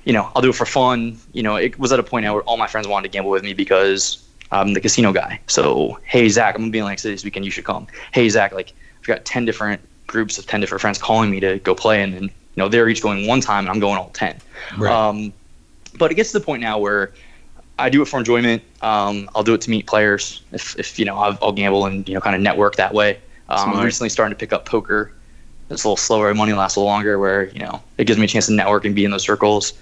[0.05, 1.17] You know, I'll do it for fun.
[1.33, 3.31] You know, it was at a point now where all my friends wanted to gamble
[3.31, 5.39] with me because I'm the casino guy.
[5.47, 7.45] So, hey Zach, I'm gonna be in Atlantic City this weekend.
[7.45, 7.87] You should come.
[8.13, 11.57] Hey Zach, like I've got ten different groups of 10 different friends calling me to
[11.59, 14.11] go play and then you know they're each going one time and i'm going all
[14.13, 14.39] 10
[14.77, 14.91] Right.
[14.93, 15.33] um,
[15.97, 17.11] but it gets to the point now where
[17.79, 21.05] i do it for enjoyment um, i'll do it to meet players if, if you
[21.05, 23.19] know I'll, I'll gamble and you know kind of network that way
[23.49, 25.11] um, i'm recently starting to pick up poker
[25.69, 28.25] it's a little slower money lasts a little longer where you know it gives me
[28.25, 29.73] a chance to network and be in those circles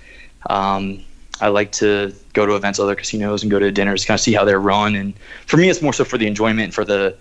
[0.50, 1.04] um,
[1.42, 4.22] I like to go to events, other casinos, and go to dinners, to kind of
[4.22, 4.96] see how they're run.
[4.96, 5.14] And
[5.46, 7.16] for me, it's more so for the enjoyment, for the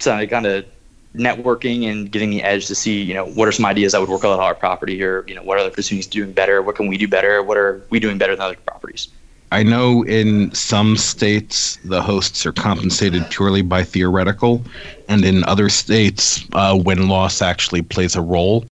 [0.00, 0.66] kind of
[1.14, 4.10] networking and getting the edge to see, you know, what are some ideas that would
[4.10, 6.60] work out at our property, or you know, what are the casinos doing better?
[6.60, 7.42] What can we do better?
[7.42, 9.08] What are we doing better than other properties?
[9.52, 14.64] I know in some states the hosts are compensated purely by theoretical,
[15.10, 18.64] and in other states, uh, win loss actually plays a role.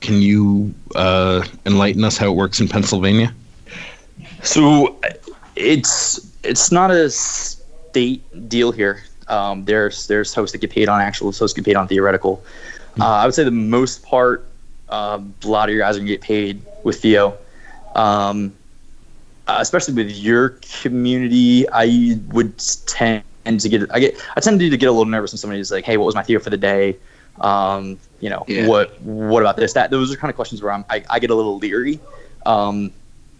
[0.00, 3.34] Can you uh, enlighten us how it works in Pennsylvania?
[4.44, 4.96] So
[5.56, 9.02] it's it's not a state deal here.
[9.26, 12.44] Um, there's there's hosts that get paid on actual, hosts get paid on theoretical.
[13.00, 14.46] Uh, I would say the most part,
[14.88, 17.36] um, a lot of your guys are gonna get paid with Theo.
[17.96, 18.52] Um,
[19.46, 24.42] uh, especially with your community, I would tend to get I get I tend to
[24.42, 26.88] get a little nervous when somebody's like, "Hey, what was my theory for the day?"
[27.40, 28.66] Um, you know, Yeah.
[28.66, 29.72] what what about this?
[29.72, 32.00] That those are kind of questions where I'm I, I get a little leery.
[32.46, 32.92] Um,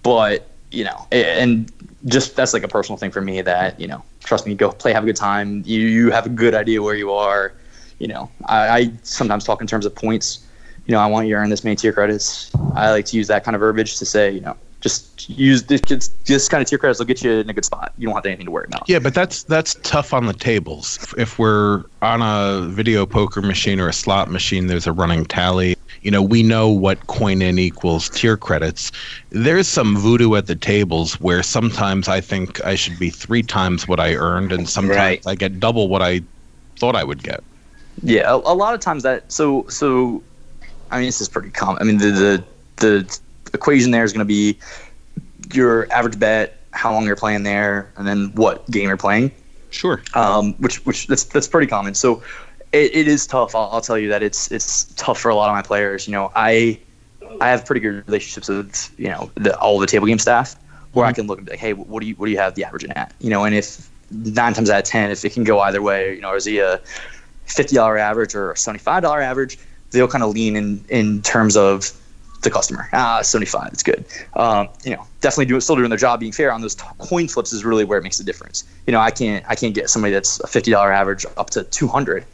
[0.03, 1.71] but you know, and
[2.07, 4.93] just that's like a personal thing for me that you know, trust me, go play,
[4.93, 5.63] have a good time.
[5.67, 7.53] You you have a good idea where you are.
[7.99, 10.47] You know, I, I sometimes talk in terms of points.
[10.87, 12.51] You know, I want you to earn this many tier credits.
[12.75, 15.81] I like to use that kind of verbiage to say, you know, just use this,
[16.27, 17.93] this kind of tier credits will get you in a good spot.
[17.97, 18.89] You don't have anything to worry about.
[18.89, 20.99] Yeah, but that's that's tough on the tables.
[21.17, 25.77] If we're on a video poker machine or a slot machine, there's a running tally.
[26.03, 28.91] You know, we know what coin in equals tier credits.
[29.31, 33.87] There's some voodoo at the tables where sometimes I think I should be three times
[33.87, 35.27] what I earned, and sometimes Right.
[35.27, 36.21] I get double what I
[36.79, 37.45] thought I would get.
[38.03, 40.23] Yeah, a, a lot of times that so so
[40.91, 41.81] I mean this is pretty common.
[41.81, 42.45] I mean the the,
[42.77, 43.19] the
[43.55, 44.59] equation there is going to be
[45.53, 49.31] your average bet, how long you're playing there, and then what game you're playing.
[49.71, 50.03] Sure.
[50.15, 51.95] Um, which which that's that's pretty common.
[51.95, 52.23] So
[52.73, 53.55] it, it is tough.
[53.55, 56.07] I'll, I'll tell you that it's it's tough for a lot of my players.
[56.07, 56.79] You know, I
[57.41, 60.57] I have pretty good relationships with you know the, all the table game staff
[60.93, 62.55] where I can look and be like, hey, what do you what do you have
[62.55, 63.15] the averaging at?
[63.21, 66.15] You know, and if nine times out of ten, if it can go either way,
[66.15, 66.79] you know, is he a
[67.47, 69.59] fifty dollar average or a seventy five dollar average?
[69.91, 71.93] They'll kind of lean in in terms of
[72.43, 72.89] the customer.
[72.93, 74.05] Ah, seventy five, it's good.
[74.35, 77.29] Um, you know, definitely doing still doing their job, being fair on those t- coin
[77.29, 78.65] flips is really where it makes a difference.
[78.87, 81.65] You know, I can't I can't get somebody that's a fifty dollar average up to
[81.65, 82.25] two hundred.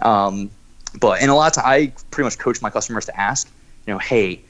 [0.00, 0.50] Um,
[0.98, 3.50] but and a lot of time, I pretty much coach my customers to ask,
[3.86, 4.40] you know, hey,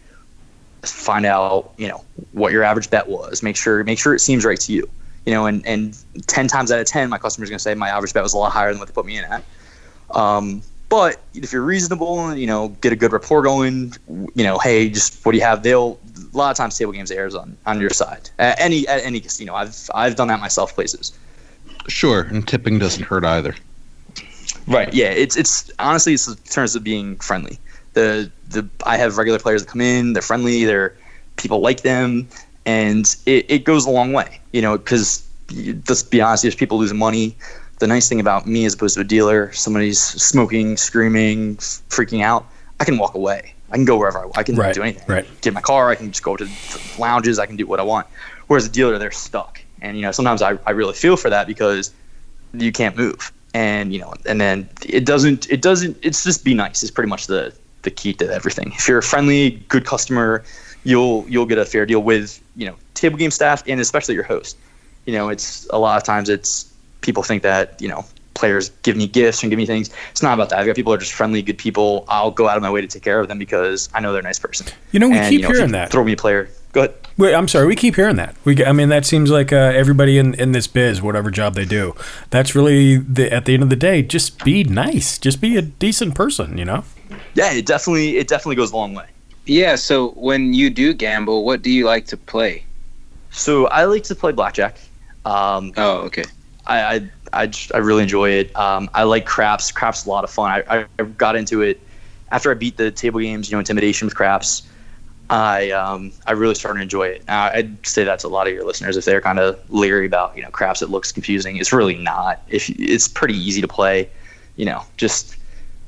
[0.82, 3.42] find out, you know, what your average bet was.
[3.42, 4.88] Make sure make sure it seems right to you.
[5.26, 8.12] You know, and and ten times out of ten, my customer's gonna say my average
[8.12, 9.44] bet was a lot higher than what they put me in at.
[10.10, 10.62] Um,
[10.94, 14.88] but if you're reasonable and you know get a good rapport going, you know, hey,
[14.88, 15.64] just what do you have?
[15.64, 15.98] They'll
[16.32, 18.30] a lot of times table games airs on on your side.
[18.38, 21.12] At any at any casino, I've I've done that myself places.
[21.88, 23.56] Sure, and tipping doesn't hurt either.
[24.68, 24.94] Right.
[24.94, 25.10] Yeah.
[25.10, 27.58] It's it's honestly it's in terms of being friendly.
[27.94, 30.12] The the I have regular players that come in.
[30.12, 30.64] They're friendly.
[30.64, 30.96] They're
[31.34, 32.28] people like them,
[32.66, 34.40] and it, it goes a long way.
[34.52, 35.26] You know, because
[35.88, 37.36] let's be honest, there's people losing money.
[37.78, 42.46] The nice thing about me, as opposed to a dealer, somebody's smoking, screaming, freaking out,
[42.80, 43.52] I can walk away.
[43.70, 44.38] I can go wherever I, want.
[44.38, 45.02] I can Right, do anything.
[45.08, 45.26] right.
[45.40, 45.90] Get in my car.
[45.90, 46.48] I can just go to
[46.98, 47.38] lounges.
[47.38, 48.06] I can do what I want.
[48.46, 49.60] Whereas a dealer, they're stuck.
[49.82, 51.92] And you know, sometimes I, I really feel for that because
[52.52, 53.32] you can't move.
[53.54, 55.50] And you know, and then it doesn't.
[55.50, 55.96] It doesn't.
[56.02, 56.82] It's just be nice.
[56.82, 57.52] Is pretty much the
[57.82, 58.72] the key to everything.
[58.74, 60.42] If you're a friendly, good customer,
[60.84, 64.24] you'll you'll get a fair deal with you know table game staff and especially your
[64.24, 64.56] host.
[65.06, 66.72] You know, it's a lot of times it's
[67.04, 69.90] people think that you know players give me gifts and give me things.
[70.10, 70.58] It's not about that.
[70.58, 72.04] I've got people who are just friendly, good people.
[72.08, 74.20] I'll go out of my way to take care of them because I know they're
[74.20, 74.66] a nice person.
[74.90, 75.90] You know, we And, keep know, hearing that.
[75.90, 76.48] Throw me a player.
[76.72, 76.94] Go ahead.
[77.16, 77.66] Wait, I'm sorry.
[77.66, 78.34] We keep hearing that.
[78.44, 81.64] We, I mean, that seems like uh, everybody in, in this biz, whatever job they
[81.64, 81.94] do,
[82.30, 84.02] that's really the, at the end of the day.
[84.02, 85.16] Just be nice.
[85.18, 86.58] Just be a decent person.
[86.58, 86.84] You know.
[87.34, 89.06] Yeah, it definitely it definitely goes a long way.
[89.46, 89.76] Yeah.
[89.76, 92.64] So when you do gamble, what do you like to play?
[93.30, 94.78] So I like to play blackjack.
[95.24, 96.24] Um, oh, okay.
[96.66, 98.56] I I, I, just- I really enjoy it.
[98.56, 99.72] Um, I like craps.
[99.72, 100.62] Craps a lot of fun.
[100.68, 101.80] I, I, got into it
[102.30, 103.50] after I beat the table games.
[103.50, 104.62] You know, intimidation with craps.
[105.30, 107.22] I um, I really started to enjoy it.
[107.28, 110.06] Uh, I'd say that to a lot of your listeners if they're kind of leery
[110.06, 110.82] about you know craps.
[110.82, 111.56] It looks confusing.
[111.56, 112.42] It's really not.
[112.48, 114.10] If it's pretty easy to play,
[114.56, 115.36] you know, just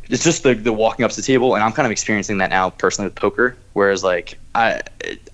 [0.09, 2.51] it's just the, the walking up to the table, and I'm kind of experiencing that
[2.51, 3.57] now personally with poker.
[3.75, 4.81] Whereas like I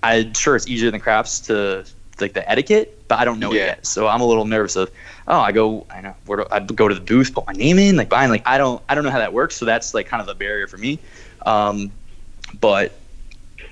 [0.01, 1.85] I'm sure it's easier than craps to
[2.21, 3.85] like the etiquette, but I don't know it yet.
[3.85, 4.91] So I'm a little nervous of
[5.27, 7.79] oh I go I know where do I go to the booth, put my name
[7.79, 9.55] in, like buying like I don't I don't know how that works.
[9.55, 10.99] So that's like kind of a barrier for me.
[11.45, 11.91] Um,
[12.59, 12.93] but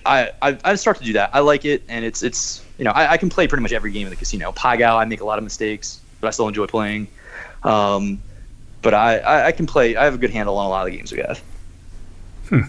[0.06, 1.32] I, I I start to do that.
[1.34, 3.92] I like it, and it's it's you know I, I can play pretty much every
[3.92, 4.52] game in the casino.
[4.52, 7.08] Pai Gow, I make a lot of mistakes, but I still enjoy playing.
[7.64, 8.22] Um,
[8.82, 9.96] but I, I I can play.
[9.96, 11.42] I have a good handle on a lot of the games we have.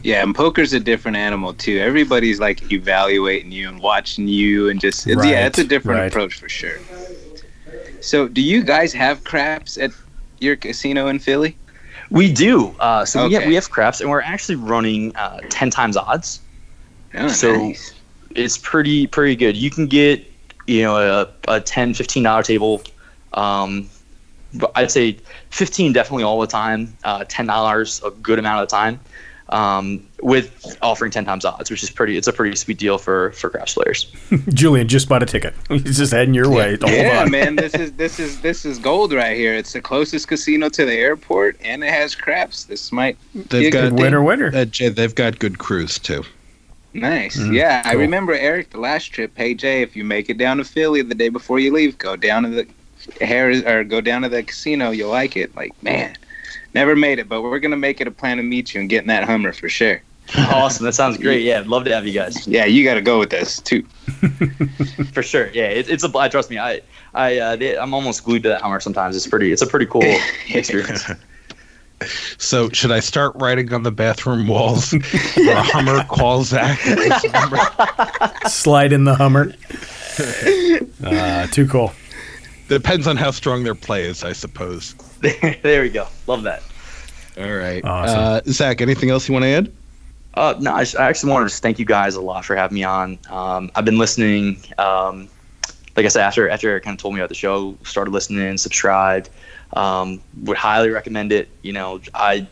[0.03, 1.79] Yeah, and poker's a different animal too.
[1.79, 6.07] Everybody's like evaluating you and watching you, and just it's, yeah, it's a different right.
[6.07, 6.79] approach for sure.
[8.01, 9.91] So, do you guys have craps at
[10.41, 11.57] your casino in Philly?
[12.11, 12.75] We do.
[12.79, 16.41] Uh, so we have we have craps, and we're actually running uh, ten times odds.
[17.15, 17.95] Oh, so nice.
[18.35, 19.57] it's pretty pretty good.
[19.57, 20.25] You can get
[20.67, 22.83] you know a, a 10 15 dollar table.
[23.35, 23.89] Um,
[24.55, 25.19] but I'd say
[25.51, 26.97] fifteen definitely all the time.
[27.05, 29.01] Uh, Ten dollars a good amount of the time.
[29.53, 32.17] Um, with offering ten times odds, which is pretty.
[32.17, 34.11] It's a pretty sweet deal for for craps players.
[34.49, 35.55] Julian just bought a ticket.
[35.69, 36.79] He's just heading your way.
[36.81, 37.31] Hold yeah, on.
[37.31, 39.55] man, this is this is this is gold right here.
[39.55, 42.65] It's the closest casino to the airport, and it has craps.
[42.65, 43.97] This might They've good got thing.
[43.97, 44.51] Winner, winner.
[44.55, 46.25] Uh, Jay, they've got good crews too.
[46.95, 47.39] Nice.
[47.39, 49.33] Mm, yeah, I remember Eric the last trip.
[49.35, 52.17] Hey Jay, if you make it down to Philly the day before you leave, go
[52.17, 52.67] down to the
[53.21, 54.91] Harrah's or go down to the casino.
[54.91, 55.55] You'll like it.
[55.57, 56.17] Like man,
[56.75, 59.03] never made it, but we're gonna make it a plan to meet you and get
[59.03, 60.03] in that Hummer for sure.
[60.39, 61.43] awesome, that sounds great.
[61.43, 63.83] Yeah, I'd love to have you guys Yeah, you got to go with us too.
[65.13, 65.51] for sure.
[65.53, 66.09] Yeah, it, it's a.
[66.09, 66.81] bl- Trust me, I
[67.13, 68.79] I uh, they, I'm almost glued to that Hummer.
[68.81, 69.53] Sometimes it's pretty.
[69.53, 70.03] It's a pretty cool
[70.49, 71.11] experience.
[72.39, 74.93] So should I start writing on the bathroom walls?
[74.93, 76.79] Where Hummer calls Zach.
[78.49, 79.53] Slide in the Hummer.
[81.05, 81.93] Uh, too cool.
[82.69, 84.95] Depends on how strong their play is, I suppose.
[85.63, 86.07] There we go.
[86.27, 86.63] Love that.
[87.39, 88.19] All right, Awesome.
[88.19, 88.81] uh, Zach.
[88.81, 89.73] Anything else you want to add?
[90.35, 92.85] Uh, no, I, I actually wanted to thank you guys a lot for having me
[92.85, 93.19] on.
[93.31, 94.59] Um, I've been listening.
[94.79, 95.29] Um,
[95.97, 98.57] like I said, after after Eric kind of told me about the show, started listening,
[98.59, 99.31] subscribed.
[99.75, 101.49] Um, would highly recommend it.
[101.63, 102.47] You know, I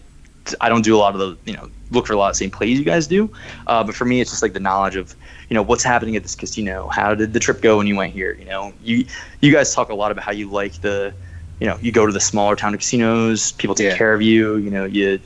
[0.60, 2.38] I don't do a lot of the you know look for a lot of the
[2.38, 3.30] same plays you guys do,
[3.66, 5.14] uh, but for me, it's just like the knowledge of
[5.48, 6.88] you know what's happening at this casino.
[6.88, 8.32] How did the trip go when you went here?
[8.38, 9.04] You know, you
[9.40, 11.12] you guys talk a lot about how you like the
[11.60, 13.96] you know you go to the smaller town casinos, people take Yeah.
[13.96, 14.56] care of you.
[14.56, 15.20] You know, you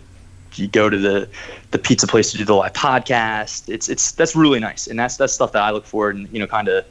[0.56, 1.28] you go to the
[1.70, 3.68] the pizza place to do the live podcast.
[3.68, 6.38] It's it's that's really nice, and that's that's stuff that I look for, and you
[6.38, 6.84] know, kind of,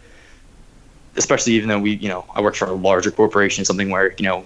[1.16, 4.26] especially even though we, you know, I work for a larger corporation, something where you
[4.26, 4.46] know,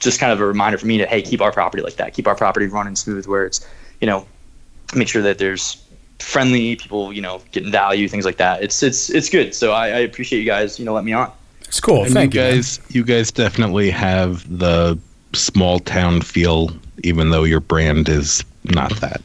[0.00, 2.26] just kind of a reminder for me to hey, keep our property like that, keep
[2.26, 3.66] our property running smooth, where it's,
[4.00, 4.26] you know,
[4.94, 5.82] make sure that there's
[6.18, 8.62] friendly people, you know, getting value, things like that.
[8.62, 9.54] It's it's it's good.
[9.54, 11.32] So I, I appreciate you guys, you know, let me on.
[11.70, 12.02] It's cool.
[12.02, 12.46] and Thank you you.
[12.46, 12.56] man.
[12.56, 14.98] guys, you guys definitely have the
[15.34, 16.72] small town feel,
[17.04, 19.22] even though your brand is not that.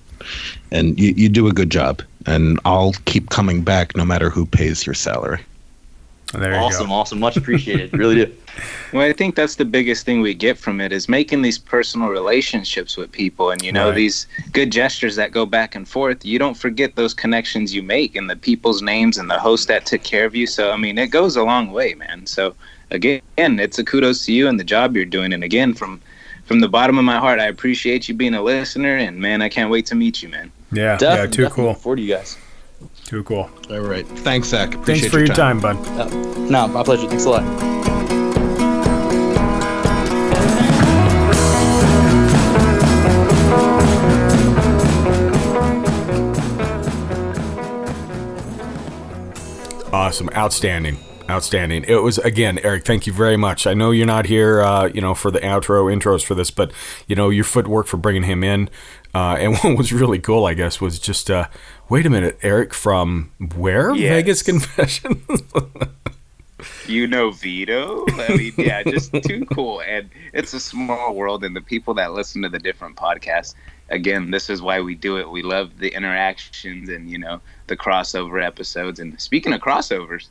[0.70, 2.04] And you, you do a good job.
[2.28, 5.42] And I'll keep coming back no matter who pays your salary.
[6.34, 6.94] There you awesome, go.
[6.94, 8.32] awesome, much appreciated, really do.
[8.94, 12.10] Well, I think that's the biggest thing we get from it is making these personal
[12.10, 13.96] relationships with people, and you know Right.
[13.96, 16.24] these good gestures that go back and forth.
[16.26, 19.86] You don't forget those connections you make and the people's names and the host that
[19.86, 20.48] took care of you.
[20.48, 22.26] So I mean, it goes a long way, man.
[22.26, 22.56] So
[22.92, 25.34] again, it's a kudos to you and the job you're doing.
[25.34, 26.02] And again, from
[26.46, 29.50] from the bottom of my heart, I appreciate you being a listener, and man, I
[29.50, 30.52] can't wait to meet you, man.
[30.72, 31.74] Yeah, Definitely, yeah, too cool.
[31.74, 32.38] For you guys.
[33.06, 33.50] Too cool.
[33.70, 34.06] All right.
[34.08, 34.76] Thanks, Zach.
[34.76, 35.78] Appreciate Thanks for your time, bud.
[36.00, 36.08] Uh,
[36.50, 37.08] no, my pleasure.
[37.08, 38.15] Thanks a lot.
[49.96, 50.98] Awesome, outstanding.
[51.30, 51.86] Outstanding.
[51.88, 52.86] It was again, Eric.
[52.86, 53.66] Thank you very much.
[53.66, 56.72] I know you're not here, uh, you know, for the outro intros for this, but
[57.08, 58.70] you know your footwork for bringing him in.
[59.14, 61.48] Uh, and what was really cool, I guess, was just uh,
[61.90, 63.96] wait a minute, Eric from where?
[63.96, 64.10] Yes.
[64.10, 65.42] Vegas Confessions.
[66.88, 68.06] you know Vito.
[68.10, 69.82] I mean, yeah, just too cool.
[69.82, 73.56] And it's a small world, and the people that listen to the different podcasts,
[73.90, 75.30] again, this is why we do it.
[75.30, 79.00] We love the interactions and you know the crossover episodes.
[79.00, 80.28] And speaking of crossovers,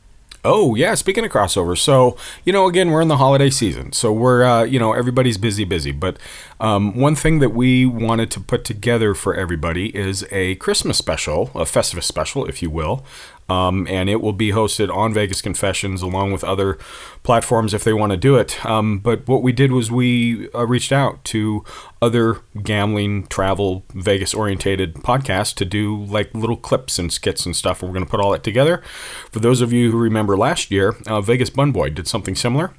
[0.47, 4.13] Oh yeah, speaking of crossovers, so you know, again, we're in the holiday season, so
[4.13, 5.91] we're uh, you know everybody's busy, busy.
[5.91, 6.19] But
[6.61, 11.45] um, one thing that we wanted to put together for everybody is a Christmas special,
[11.55, 13.07] a Festivus special, if you will,
[13.49, 16.79] um, and it will be hosted on Vegas Confessions along with other
[17.23, 18.65] platforms if they want to do it.
[18.65, 21.65] Um, but what we did was we uh, reached out to
[22.01, 27.83] other gambling, travel, Vegas orientated podcasts to do like little clips and skits and stuff.
[27.83, 28.83] And we're going to put all that together.
[29.31, 32.73] For those of you who remember last year, uh, Vegas Bun Boy did something similar.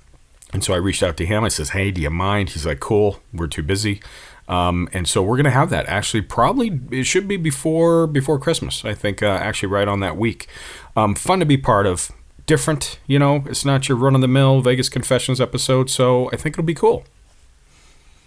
[0.53, 1.43] And so I reached out to him.
[1.43, 3.19] I says, "Hey, do you mind?" He's like, "Cool.
[3.33, 3.99] We're too busy."
[4.47, 5.87] Um, and so we're gonna have that.
[5.87, 8.85] Actually, probably it should be before before Christmas.
[8.85, 10.47] I think uh, actually right on that week.
[10.95, 12.11] Um, fun to be part of.
[12.47, 13.43] Different, you know.
[13.47, 15.89] It's not your run of the mill Vegas Confessions episode.
[15.89, 17.03] So I think it'll be cool.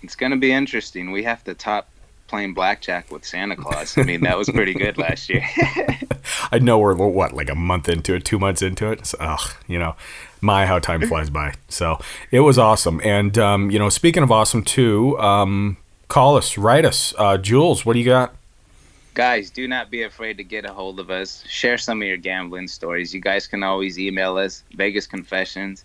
[0.02, 1.12] it's going to be interesting.
[1.12, 1.88] We have to top
[2.26, 3.96] playing blackjack with Santa Claus.
[3.96, 5.42] I mean, that was pretty good last year.
[6.52, 9.06] I know we're what like a month into it, two months into it.
[9.06, 9.96] So, ugh, you know,
[10.40, 11.54] my how time flies by.
[11.68, 11.98] So
[12.30, 13.00] it was awesome.
[13.02, 15.76] And um, you know, speaking of awesome too, um,
[16.08, 17.86] call us, write us, uh, Jules.
[17.86, 18.34] What do you got?
[19.14, 21.42] guys, do not be afraid to get a hold of us.
[21.48, 23.12] Share some of your gambling stories.
[23.12, 25.84] You guys can always email us, Vegas Confessions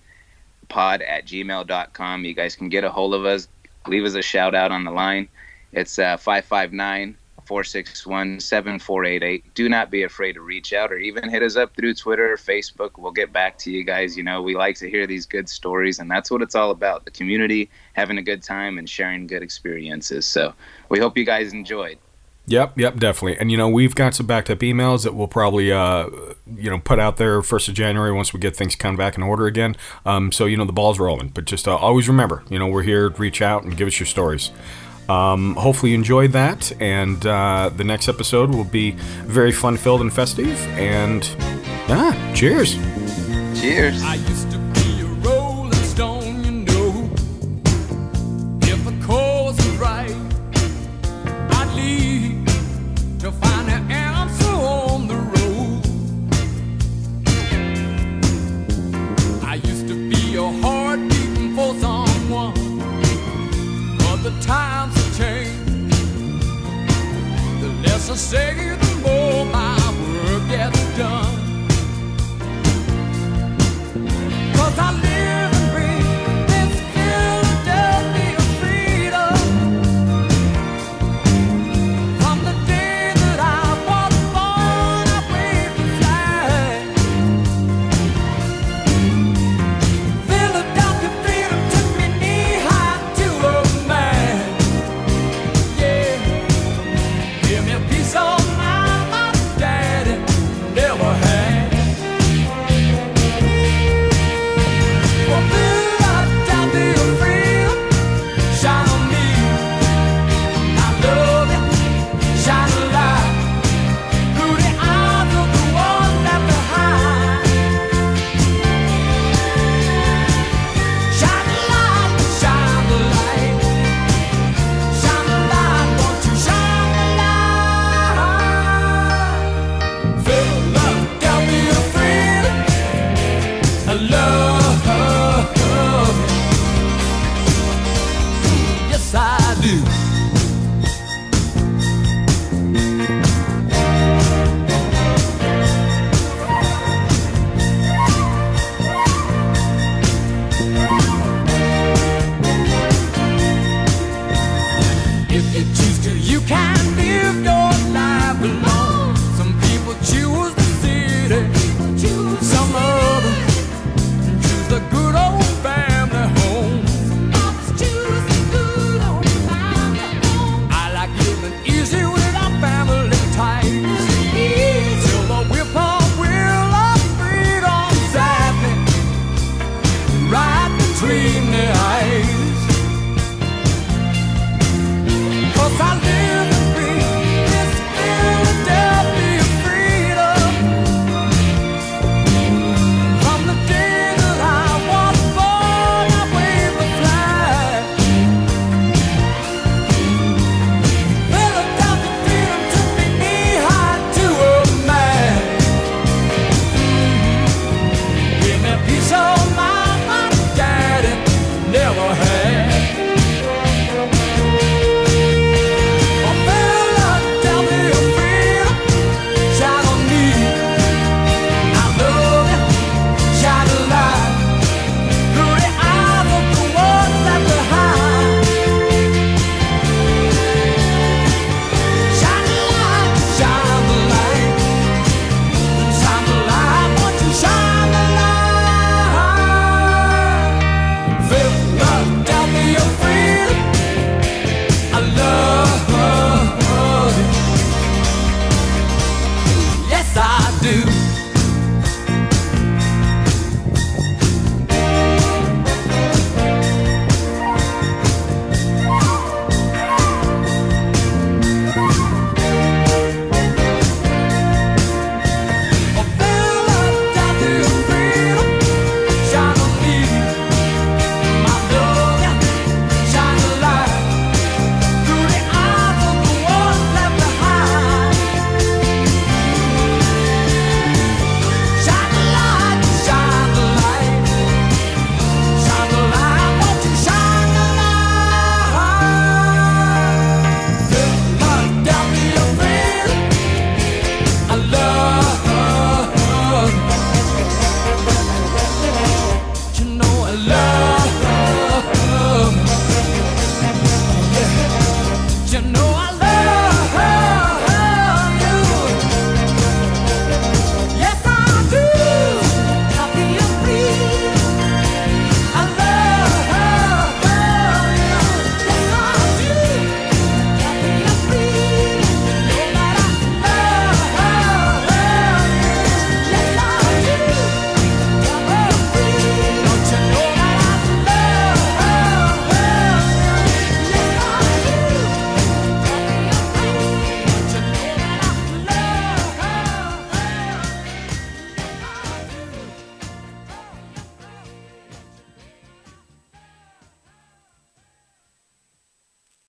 [0.69, 2.26] pod at gmail.com.
[2.26, 3.47] You guys can get a hold of us.
[3.88, 5.28] Leave us a shout out on the line.
[5.71, 9.53] It's uh, 559 461 7488.
[9.53, 12.37] Do not be afraid to reach out or even hit us up through Twitter or
[12.37, 12.91] Facebook.
[12.97, 14.17] We'll get back to you guys.
[14.17, 17.05] You know, we like to hear these good stories, and that's what it's all about
[17.05, 20.25] the community, having a good time, and sharing good experiences.
[20.25, 20.53] So
[20.89, 21.97] we hope you guys enjoyed.
[22.45, 23.37] Yep, yep, definitely.
[23.39, 26.09] And you know, we've got some backed up emails that we'll probably uh,
[26.53, 29.15] you know put out there first of January once we get things kind of back
[29.15, 29.77] in order again.
[30.05, 31.29] Um, so you know the ball's rolling.
[31.29, 33.09] But just uh, always remember, you know, we're here.
[33.09, 34.51] To reach out and give us your stories.
[35.09, 38.91] Um, hopefully you enjoyed that, and uh, the next episode will be
[39.25, 40.57] very fun filled and festive.
[40.77, 41.27] And
[41.89, 42.75] ah, cheers.
[43.59, 44.01] Cheers.